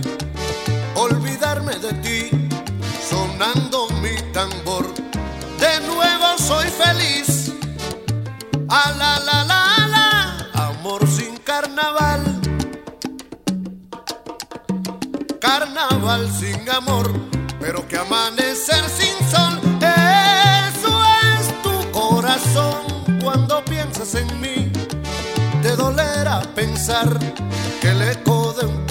[0.94, 2.30] olvidarme de ti,
[3.10, 4.86] sonando mi tambor.
[5.58, 7.52] De nuevo soy feliz.
[8.68, 12.22] A la la la la, amor sin carnaval.
[15.40, 17.10] Carnaval sin amor,
[17.58, 19.58] pero que amanecer sin sol.
[20.70, 21.02] Eso
[21.32, 24.70] es tu corazón cuando piensas en mí.
[25.62, 27.08] Te dolerá pensar
[27.80, 28.83] que el eco de un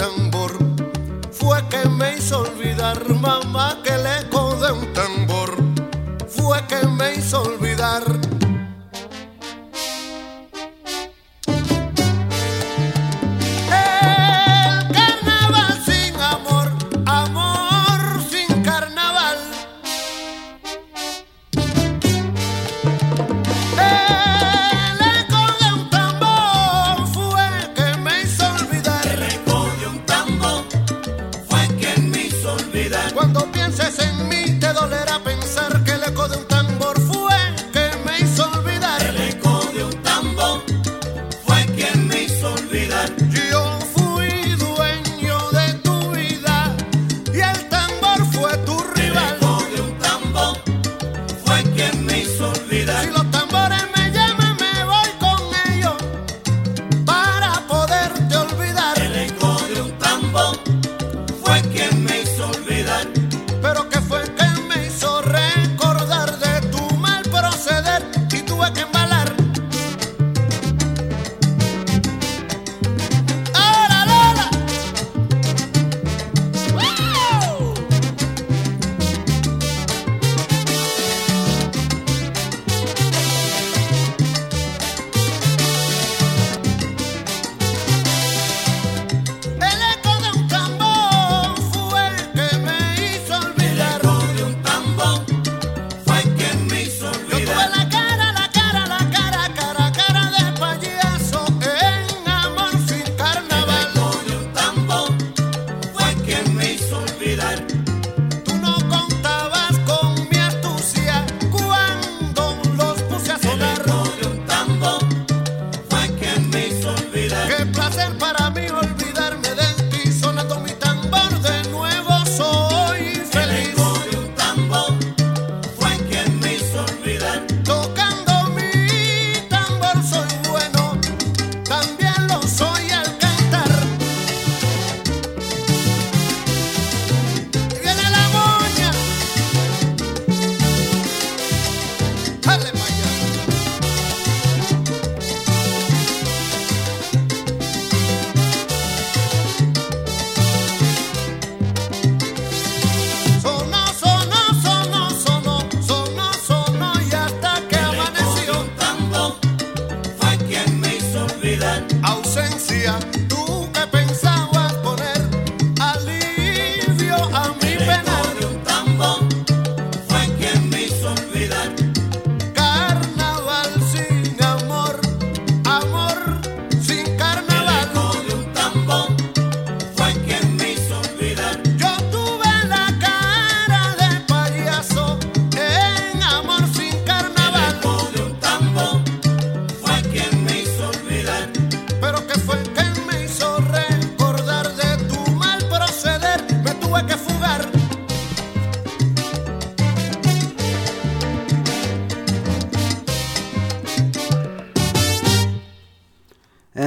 [1.88, 5.54] me hizo olvidar, mamá, que el eco de un tambor
[6.28, 8.23] fue que me hizo olvidar.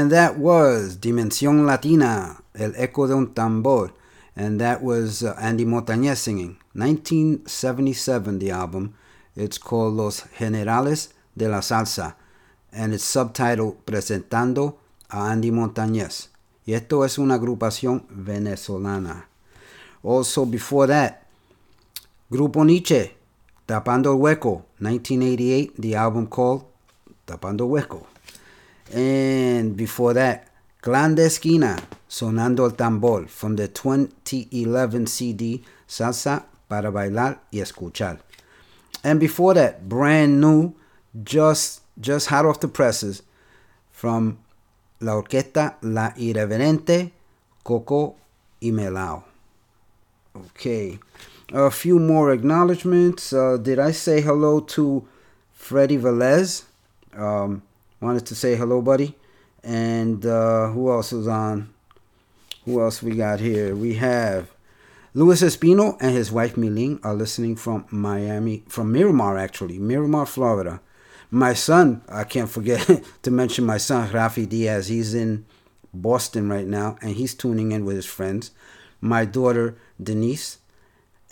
[0.07, 3.91] And that was Dimensión Latina, El Eco de un Tambor.
[4.37, 6.55] And that was uh, Andy Montañez singing.
[6.75, 8.93] 1977, the album.
[9.35, 12.15] It's called Los Generales de la Salsa.
[12.71, 14.75] And it's subtitled Presentando
[15.09, 16.29] a Andy Montañez.
[16.65, 19.25] Y esto es una agrupación venezolana.
[20.01, 21.27] Also, before that,
[22.31, 23.13] Grupo Niche,
[23.65, 26.63] Tapando el Hueco, 1988, the album called
[27.25, 28.07] Tapando el Hueco.
[28.93, 30.47] And before that,
[30.81, 31.77] Clan de Esquina,
[32.09, 38.19] Sonando el Tambor, from the 2011 CD Salsa para Bailar y Escuchar.
[39.03, 40.73] And before that, brand new,
[41.23, 43.23] just just hot off the presses,
[43.91, 44.37] from
[44.99, 47.11] La Orquesta La Irreverente,
[47.63, 48.15] Coco
[48.61, 49.23] y Melao.
[50.35, 50.99] Okay.
[51.53, 53.33] A few more acknowledgments.
[53.33, 55.07] Uh, did I say hello to
[55.53, 56.63] Freddie Velez?
[57.15, 57.63] Um,
[57.99, 59.15] wanted to say hello, buddy.
[59.63, 61.73] And uh, who else is on?
[62.65, 63.75] Who else we got here?
[63.75, 64.51] We have
[65.13, 70.79] Luis Espino and his wife Milene are listening from Miami, from Miramar actually, Miramar, Florida.
[71.31, 72.87] My son, I can't forget
[73.23, 74.87] to mention my son Rafi Diaz.
[74.87, 75.45] He's in
[75.93, 78.51] Boston right now and he's tuning in with his friends.
[79.01, 80.59] My daughter Denise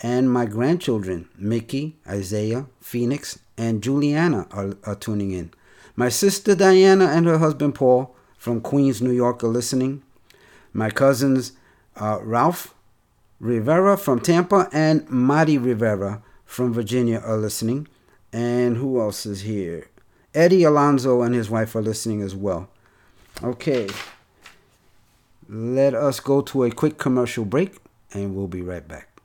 [0.02, 5.52] and my grandchildren Mickey, Isaiah, Phoenix, and Juliana are, are tuning in.
[5.96, 10.04] My sister Diana and her husband Paul from Queens, New York are listening.
[10.74, 11.54] My cousins
[11.96, 12.74] uh, Ralph
[13.40, 17.88] Rivera from Tampa and Madi Rivera from Virginia are listening.
[18.34, 19.90] And who else is here?
[20.34, 22.70] Eddie Alonso and his wife are listening as well.
[23.42, 23.88] Okay.
[25.48, 27.78] Let us go to a quick commercial break
[28.12, 29.15] and we'll be right back.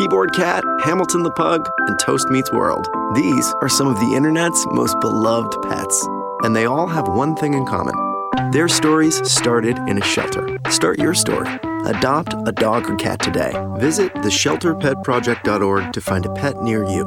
[0.00, 2.88] Keyboard Cat, Hamilton the Pug, and Toast Meets World.
[3.14, 6.08] These are some of the internet's most beloved pets.
[6.42, 7.94] And they all have one thing in common.
[8.50, 10.58] Their stories started in a shelter.
[10.70, 11.50] Start your story.
[11.84, 13.52] Adopt a dog or cat today.
[13.76, 17.04] Visit theshelterpetproject.org to find a pet near you.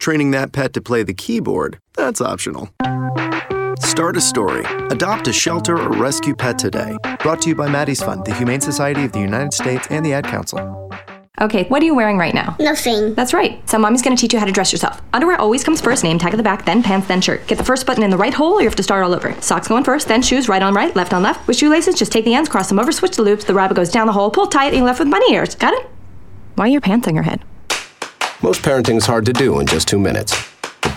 [0.00, 2.68] Training that pet to play the keyboard, that's optional.
[3.78, 4.64] Start a story.
[4.90, 6.96] Adopt a shelter or rescue pet today.
[7.20, 10.14] Brought to you by Maddie's Fund, the Humane Society of the United States, and the
[10.14, 10.90] Ad Council.
[11.40, 12.54] Okay, what are you wearing right now?
[12.60, 13.14] Nothing.
[13.14, 13.66] That's right.
[13.68, 15.00] So mommy's gonna teach you how to dress yourself.
[15.14, 17.46] Underwear always comes first, name tag at the back, then pants, then shirt.
[17.46, 19.34] Get the first button in the right hole or you have to start all over.
[19.40, 21.48] Socks going first, then shoes, right on right, left on left.
[21.48, 23.90] With shoelaces, just take the ends, cross them over, switch the loops, the rabbit goes
[23.90, 25.54] down the hole, pull tight, and you're left with bunny ears.
[25.54, 25.86] Got it?
[26.56, 27.42] Why are your pants on your head?
[28.42, 30.51] Most parenting is hard to do in just two minutes.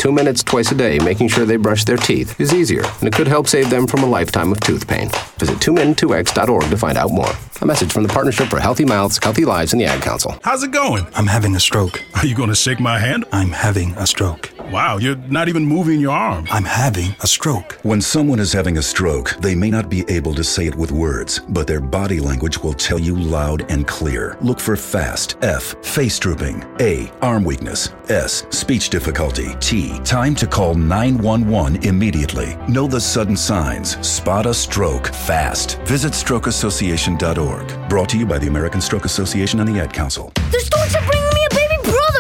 [0.06, 3.08] But two minutes twice a day making sure they brush their teeth is easier, and
[3.08, 5.10] it could help save them from a lifetime of tooth pain.
[5.40, 7.32] Visit 2min2x.org to find out more.
[7.62, 10.38] A message from the Partnership for Healthy Mouths, Healthy Lives, and the Ad Council.
[10.44, 11.08] How's it going?
[11.16, 12.04] I'm having a stroke.
[12.16, 13.26] Are you going to shake my hand?
[13.32, 14.52] I'm having a stroke.
[14.72, 16.48] Wow, you're not even moving your arm.
[16.50, 17.74] I'm having a stroke.
[17.84, 20.92] When someone is having a stroke, they may not be able to say it with
[20.92, 24.38] words, but their body language will tell you loud and clear.
[24.42, 30.48] Look for FAST, F, face drooping, A, arm weakness, S, speech difficulty, T, time to
[30.48, 32.56] call 911 immediately.
[32.68, 33.98] Know the sudden signs.
[34.06, 35.80] Spot a stroke fast.
[35.82, 37.90] Visit strokeassociation.org.
[37.90, 40.32] Brought to you by the American Stroke Association and the Ad Council.
[40.52, 41.25] The storks are bringing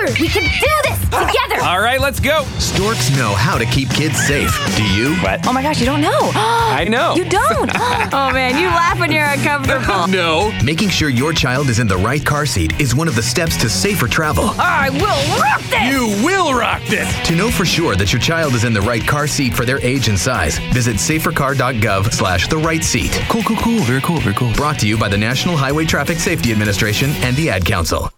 [0.05, 0.21] me a baby brother.
[0.21, 1.63] We can do this together.
[1.63, 2.43] All right, let's go.
[2.59, 4.51] Storks know how to keep kids safe.
[4.75, 5.15] Do you?
[5.17, 5.45] What?
[5.47, 6.11] Oh my gosh, you don't know.
[6.35, 7.15] I know.
[7.15, 7.71] You don't.
[8.13, 10.07] oh man, you laugh when you're uncomfortable.
[10.09, 10.57] no.
[10.63, 13.57] Making sure your child is in the right car seat is one of the steps
[13.57, 14.45] to safer travel.
[14.45, 15.91] Oh, I will rock this.
[15.91, 17.27] You will rock this.
[17.27, 19.79] To know for sure that your child is in the right car seat for their
[19.79, 23.11] age and size, visit safercar.gov slash the right seat.
[23.29, 23.79] Cool, cool, cool.
[23.81, 24.53] Very cool, very cool.
[24.53, 28.14] Brought to you by the National Highway Traffic Safety Administration and the Ad Council.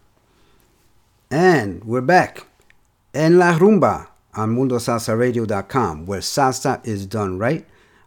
[1.30, 2.48] And we're back.
[3.14, 7.66] En La Rumba on MundoSalsaRadio.com, where salsa is done right.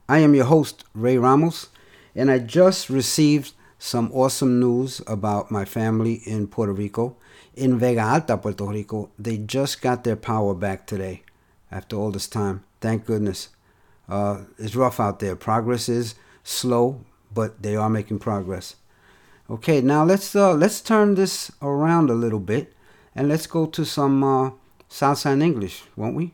[0.09, 1.69] I am your host, Ray Ramos,
[2.15, 7.17] and I just received some awesome news about my family in Puerto Rico.
[7.55, 11.23] In Vega Alta, Puerto Rico, they just got their power back today
[11.71, 12.65] after all this time.
[12.81, 13.51] Thank goodness.
[14.09, 15.37] Uh, it's rough out there.
[15.37, 18.77] Progress is slow, but they are making progress.
[19.51, 22.73] Okay, now let's uh, let's turn this around a little bit
[23.15, 24.51] and let's go to some uh,
[24.89, 26.32] salsa in English, won't we?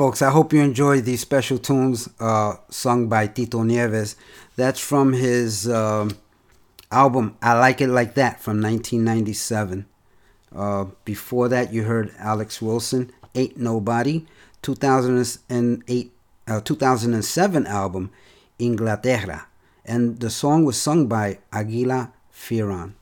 [0.00, 4.16] Folks, I hope you enjoyed these special tunes uh, sung by Tito Nieves.
[4.56, 6.16] That's from his um,
[6.90, 9.84] album I Like It Like That from 1997.
[10.56, 14.24] Uh, before that, you heard Alex Wilson, Ain't Nobody,
[14.62, 16.12] 2008,
[16.48, 18.10] uh, 2007 album
[18.58, 19.48] Inglaterra.
[19.84, 22.94] And the song was sung by Aguila Firon.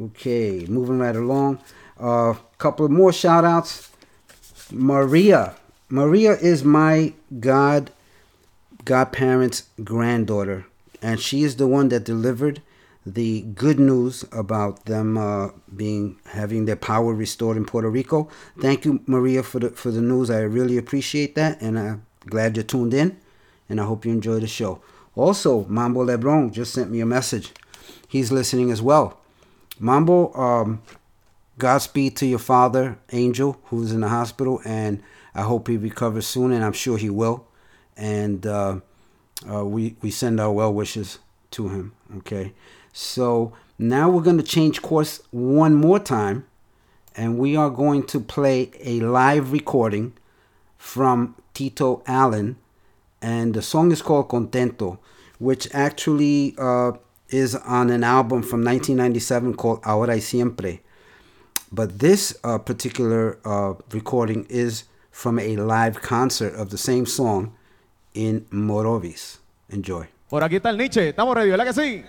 [0.00, 1.58] Okay, moving right along.
[1.98, 3.90] A uh, couple more shout outs.
[4.70, 5.56] Maria.
[5.88, 7.90] Maria is my god
[8.84, 10.66] godparents' granddaughter,
[11.00, 12.60] and she is the one that delivered
[13.04, 18.28] the good news about them uh, being having their power restored in Puerto Rico.
[18.58, 20.28] Thank you, Maria, for the for the news.
[20.28, 23.16] I really appreciate that, and I'm glad you're tuned in,
[23.68, 24.82] and I hope you enjoy the show.
[25.14, 27.52] Also, Mambo Lebron just sent me a message.
[28.08, 29.20] He's listening as well.
[29.78, 30.82] Mambo, um,
[31.58, 35.02] Godspeed to your father, Angel, who's in the hospital, and
[35.36, 37.46] I hope he recovers soon, and I'm sure he will.
[37.94, 38.80] And uh,
[39.48, 41.18] uh, we we send our well wishes
[41.52, 41.92] to him.
[42.18, 42.54] Okay,
[42.92, 46.46] so now we're going to change course one more time,
[47.14, 50.14] and we are going to play a live recording
[50.78, 52.56] from Tito Allen,
[53.20, 54.98] and the song is called Contento,
[55.38, 56.92] which actually uh,
[57.28, 60.80] is on an album from 1997 called Ahora y Siempre.
[61.70, 64.84] But this uh, particular uh, recording is
[65.16, 67.50] from a live concert of the same song
[68.12, 69.38] in Morovis.
[69.70, 70.06] Enjoy.
[70.28, 71.08] Por aquí está el Nietzsche.
[71.08, 72.04] Estamos ready, ¿verdad que sí?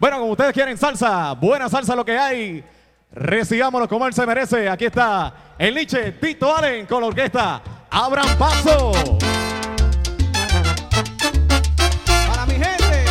[0.00, 2.64] Bueno, como ustedes quieren salsa, buena salsa lo que hay.
[3.12, 4.68] Recigámoslo como él se merece.
[4.68, 7.62] Aquí está el Nietzsche, Tito Allen con la orquesta.
[7.88, 8.90] Abran paso.
[12.26, 13.04] Para mi gente.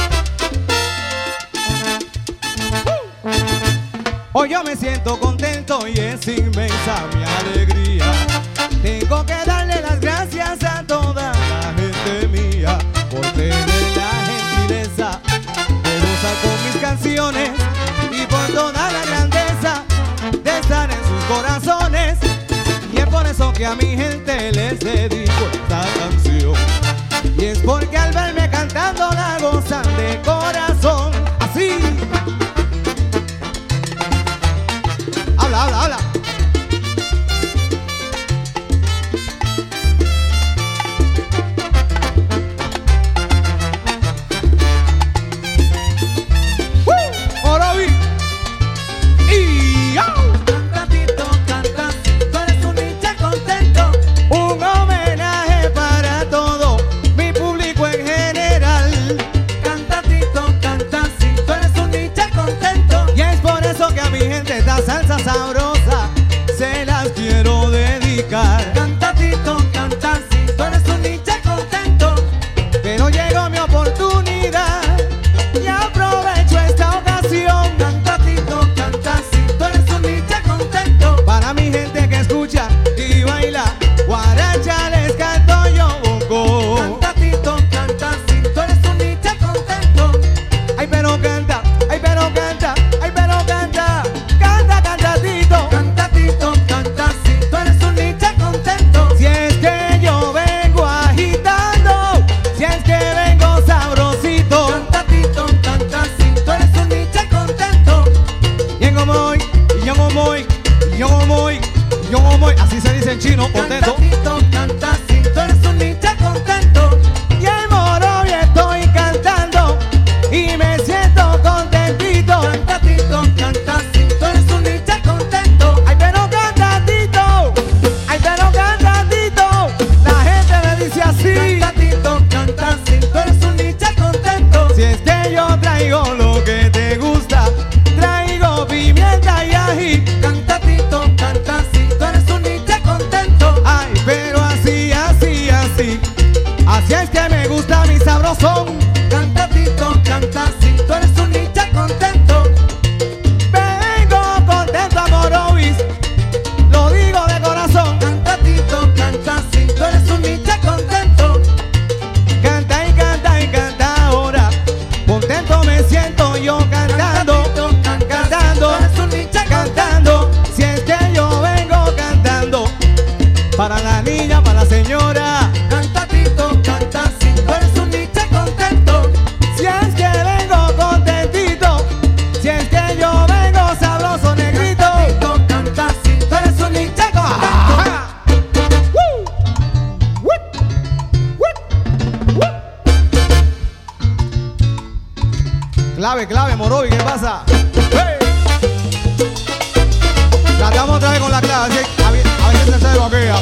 [4.34, 8.19] Hoy yo me siento contento y es inmensa mi alegría.
[8.82, 12.78] Tengo que darle las gracias a toda la gente mía
[13.10, 13.66] por tener
[13.96, 15.20] la gentileza
[15.84, 17.50] de gozar con mis canciones
[18.10, 19.84] y por toda la grandeza
[20.44, 22.18] de estar en sus corazones.
[22.94, 26.54] Y es por eso que a mi gente les dedico esta canción.
[27.38, 31.12] Y es porque al verme cantando la gozan de corazón.
[31.40, 31.72] Así.
[35.38, 36.09] Habla, habla, habla.
[65.24, 65.69] sabroso.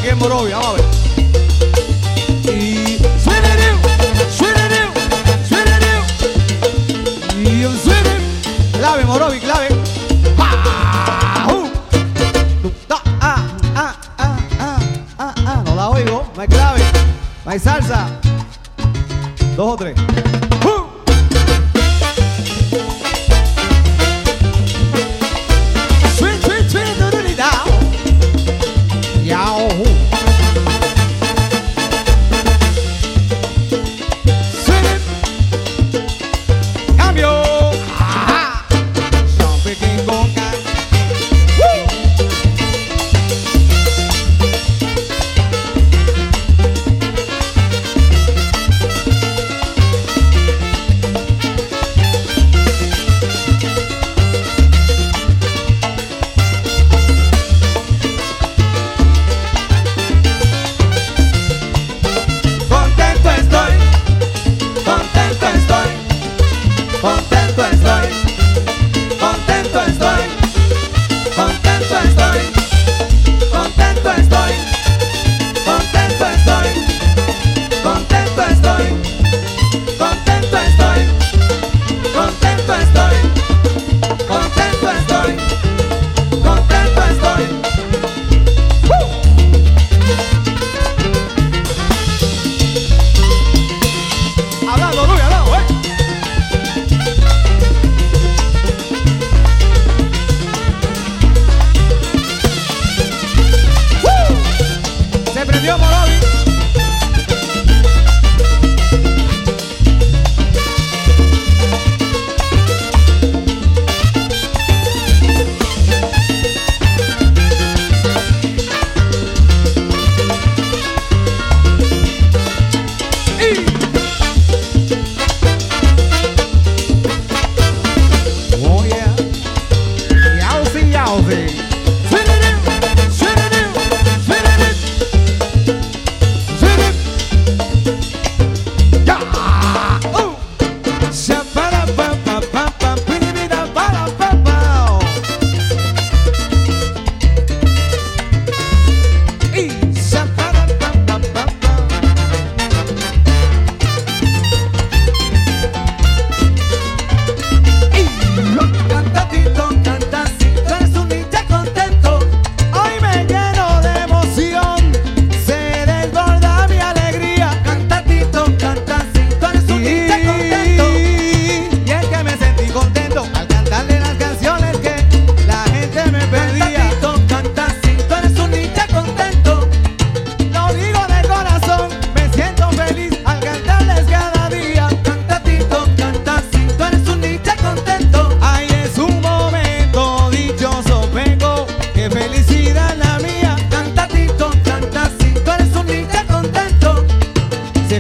[0.08, 0.87] Aquí, en Morovi, vamos a ver.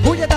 [0.01, 0.36] que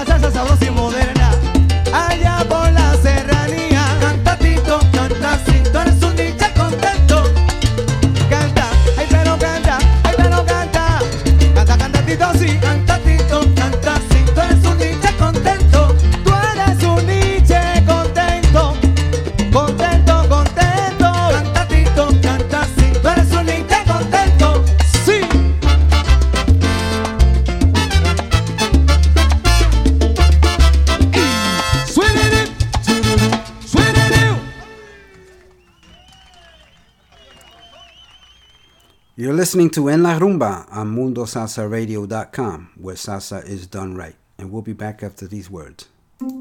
[39.51, 44.15] listening to En La Rumba on MundoSalsaRadio.com, where salsa is done right.
[44.39, 45.89] And we'll be back after these words.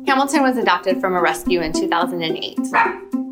[0.05, 2.59] Hamilton was adopted from a rescue in 2008.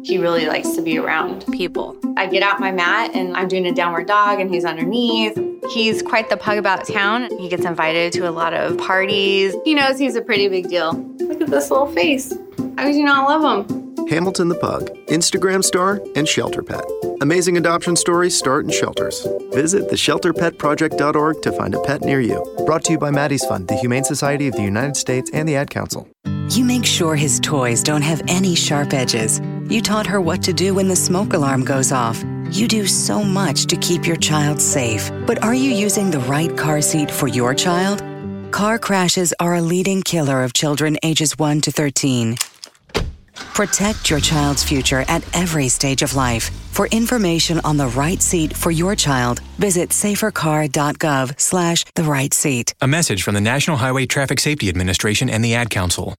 [0.04, 1.96] He really likes to be around people.
[2.18, 5.38] I get out my mat and I'm doing a downward dog and he's underneath.
[5.70, 7.30] He's quite the pug about town.
[7.38, 9.56] He gets invited to a lot of parties.
[9.64, 10.94] He knows he's a pretty big deal.
[11.20, 12.32] Look at this little face.
[12.80, 13.87] How could you not love him?
[14.10, 16.84] Hamilton the Pug, Instagram star, and shelter pet.
[17.20, 19.28] Amazing adoption stories start in shelters.
[19.52, 22.42] Visit theshelterpetproject.org to find a pet near you.
[22.66, 25.58] Brought to you by Maddie's Fund, the Humane Society of the United States, and the
[25.58, 26.08] Ad Council.
[26.50, 29.42] You make sure his toys don't have any sharp edges.
[29.68, 32.24] You taught her what to do when the smoke alarm goes off.
[32.50, 35.12] You do so much to keep your child safe.
[35.26, 38.02] But are you using the right car seat for your child?
[38.52, 42.38] Car crashes are a leading killer of children ages 1 to 13.
[43.54, 46.50] Protect your child's future at every stage of life.
[46.72, 52.74] For information on the right seat for your child, visit safercar.gov slash the right seat.
[52.82, 56.14] A message from the National Highway Traffic Safety Administration and the Ad Council.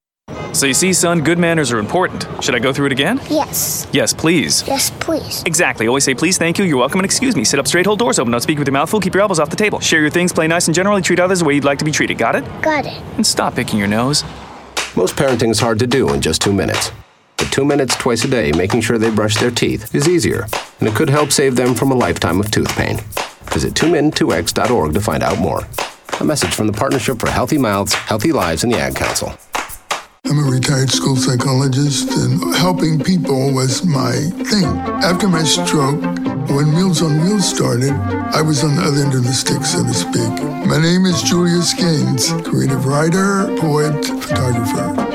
[0.53, 2.27] So you see, son, good manners are important.
[2.43, 3.21] Should I go through it again?
[3.31, 3.87] Yes.
[3.93, 4.67] Yes, please.
[4.67, 5.43] Yes, please.
[5.47, 5.87] Exactly.
[5.87, 7.45] Always say please, thank you, you're welcome, and excuse me.
[7.45, 9.39] Sit up straight, hold doors open, don't speak with your mouth full, keep your elbows
[9.39, 9.79] off the table.
[9.79, 11.93] Share your things, play nice, and generally treat others the way you'd like to be
[11.93, 12.19] treated.
[12.19, 12.63] Got it?
[12.63, 13.01] Got it.
[13.17, 14.25] And stop picking your nose.
[14.97, 16.91] Most parenting is hard to do in just two minutes.
[17.39, 20.47] But two minutes twice a day making sure they brush their teeth is easier,
[20.81, 22.99] and it could help save them from a lifetime of tooth pain.
[23.53, 25.63] Visit 2min2x.org to find out more.
[26.21, 29.33] A message from the Partnership for Healthy Mouths, Healthy Lives, and the Ad Council.
[30.25, 34.67] I'm a retired school psychologist, and helping people was my thing.
[35.01, 36.03] After my stroke,
[36.51, 39.83] when Meals on Wheels started, I was on the other end of the stick, so
[39.85, 40.45] to speak.
[40.67, 45.08] My name is Julius Gaines, creative writer, poet, photographer.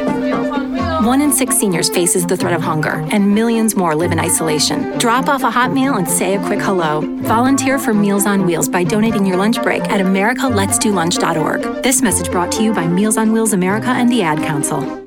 [1.04, 4.98] One in six seniors faces the threat of hunger, and millions more live in isolation.
[5.00, 7.02] Drop off a hot meal and say a quick hello.
[7.24, 11.84] Volunteer for Meals on Wheels by donating your lunch break at americaletsdolunch.org.
[11.84, 15.03] This message brought to you by Meals on Wheels America and the Ad Council.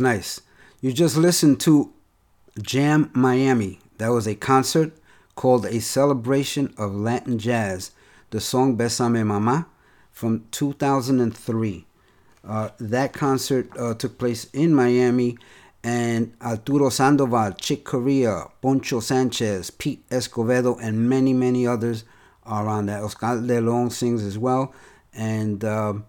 [0.00, 0.40] Nice.
[0.80, 1.92] You just listened to
[2.60, 3.78] Jam Miami.
[3.98, 4.92] That was a concert
[5.34, 7.92] called A Celebration of Latin Jazz,
[8.30, 9.66] the song Besame Mama
[10.10, 11.86] from 2003.
[12.42, 15.36] Uh, that concert uh, took place in Miami,
[15.82, 22.04] and Arturo Sandoval, Chick Corea, Poncho Sanchez, Pete Escovedo, and many, many others
[22.44, 23.02] are on that.
[23.02, 24.74] Oscar Leon sings as well,
[25.14, 26.06] and um,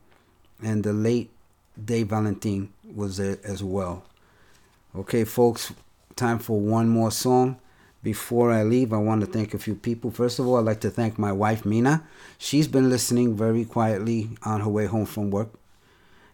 [0.61, 1.31] and the late
[1.83, 4.03] Dave Valentin was there as well.
[4.95, 5.73] Okay, folks,
[6.15, 7.59] time for one more song.
[8.03, 10.09] Before I leave, I want to thank a few people.
[10.09, 12.03] First of all, I'd like to thank my wife, Mina.
[12.39, 15.49] She's been listening very quietly on her way home from work.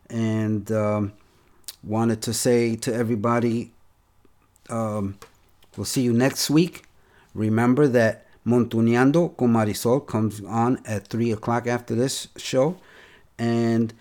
[0.10, 1.14] And um,
[1.84, 3.72] wanted to say to everybody,
[4.70, 5.20] um,
[5.76, 6.86] we'll see you next week.
[7.34, 12.78] Remember that Montuneando con Marisol comes on at 3 o'clock after this show.
[13.38, 13.94] And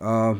[0.00, 0.34] uh,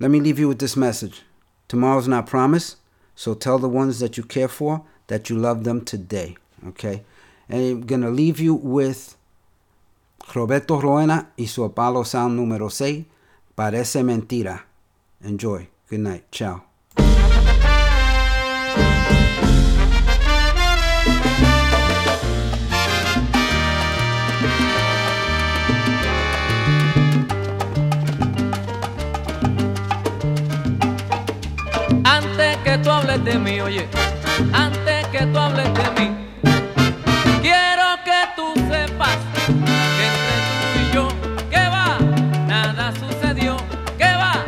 [0.00, 1.22] let me leave you with this message.
[1.68, 2.78] Tomorrow's not promised,
[3.14, 6.36] so tell the ones that you care for that you love them today.
[6.66, 7.04] Okay?
[7.48, 9.16] And I'm going to leave you with
[10.34, 13.04] Roberto Roena y su Apollo Sound número 6,
[13.56, 14.62] Parece Mentira.
[15.22, 15.68] Enjoy.
[15.88, 16.24] Good night.
[16.32, 16.69] Ciao.
[32.70, 33.88] Que tú hables de mí, oye,
[34.52, 36.08] antes que tú hables de mí,
[37.42, 39.16] quiero que tú sepas
[39.96, 41.08] que entre tú y yo,
[41.50, 41.98] que va,
[42.46, 43.56] nada sucedió,
[43.98, 44.44] que va,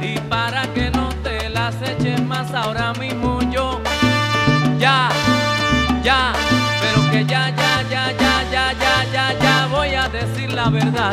[0.00, 3.78] y para que no te las eches más ahora mismo yo,
[4.78, 5.10] ya,
[6.02, 6.32] ya,
[6.80, 11.12] pero que ya, ya, ya, ya, ya, ya, ya, ya voy a decir la verdad.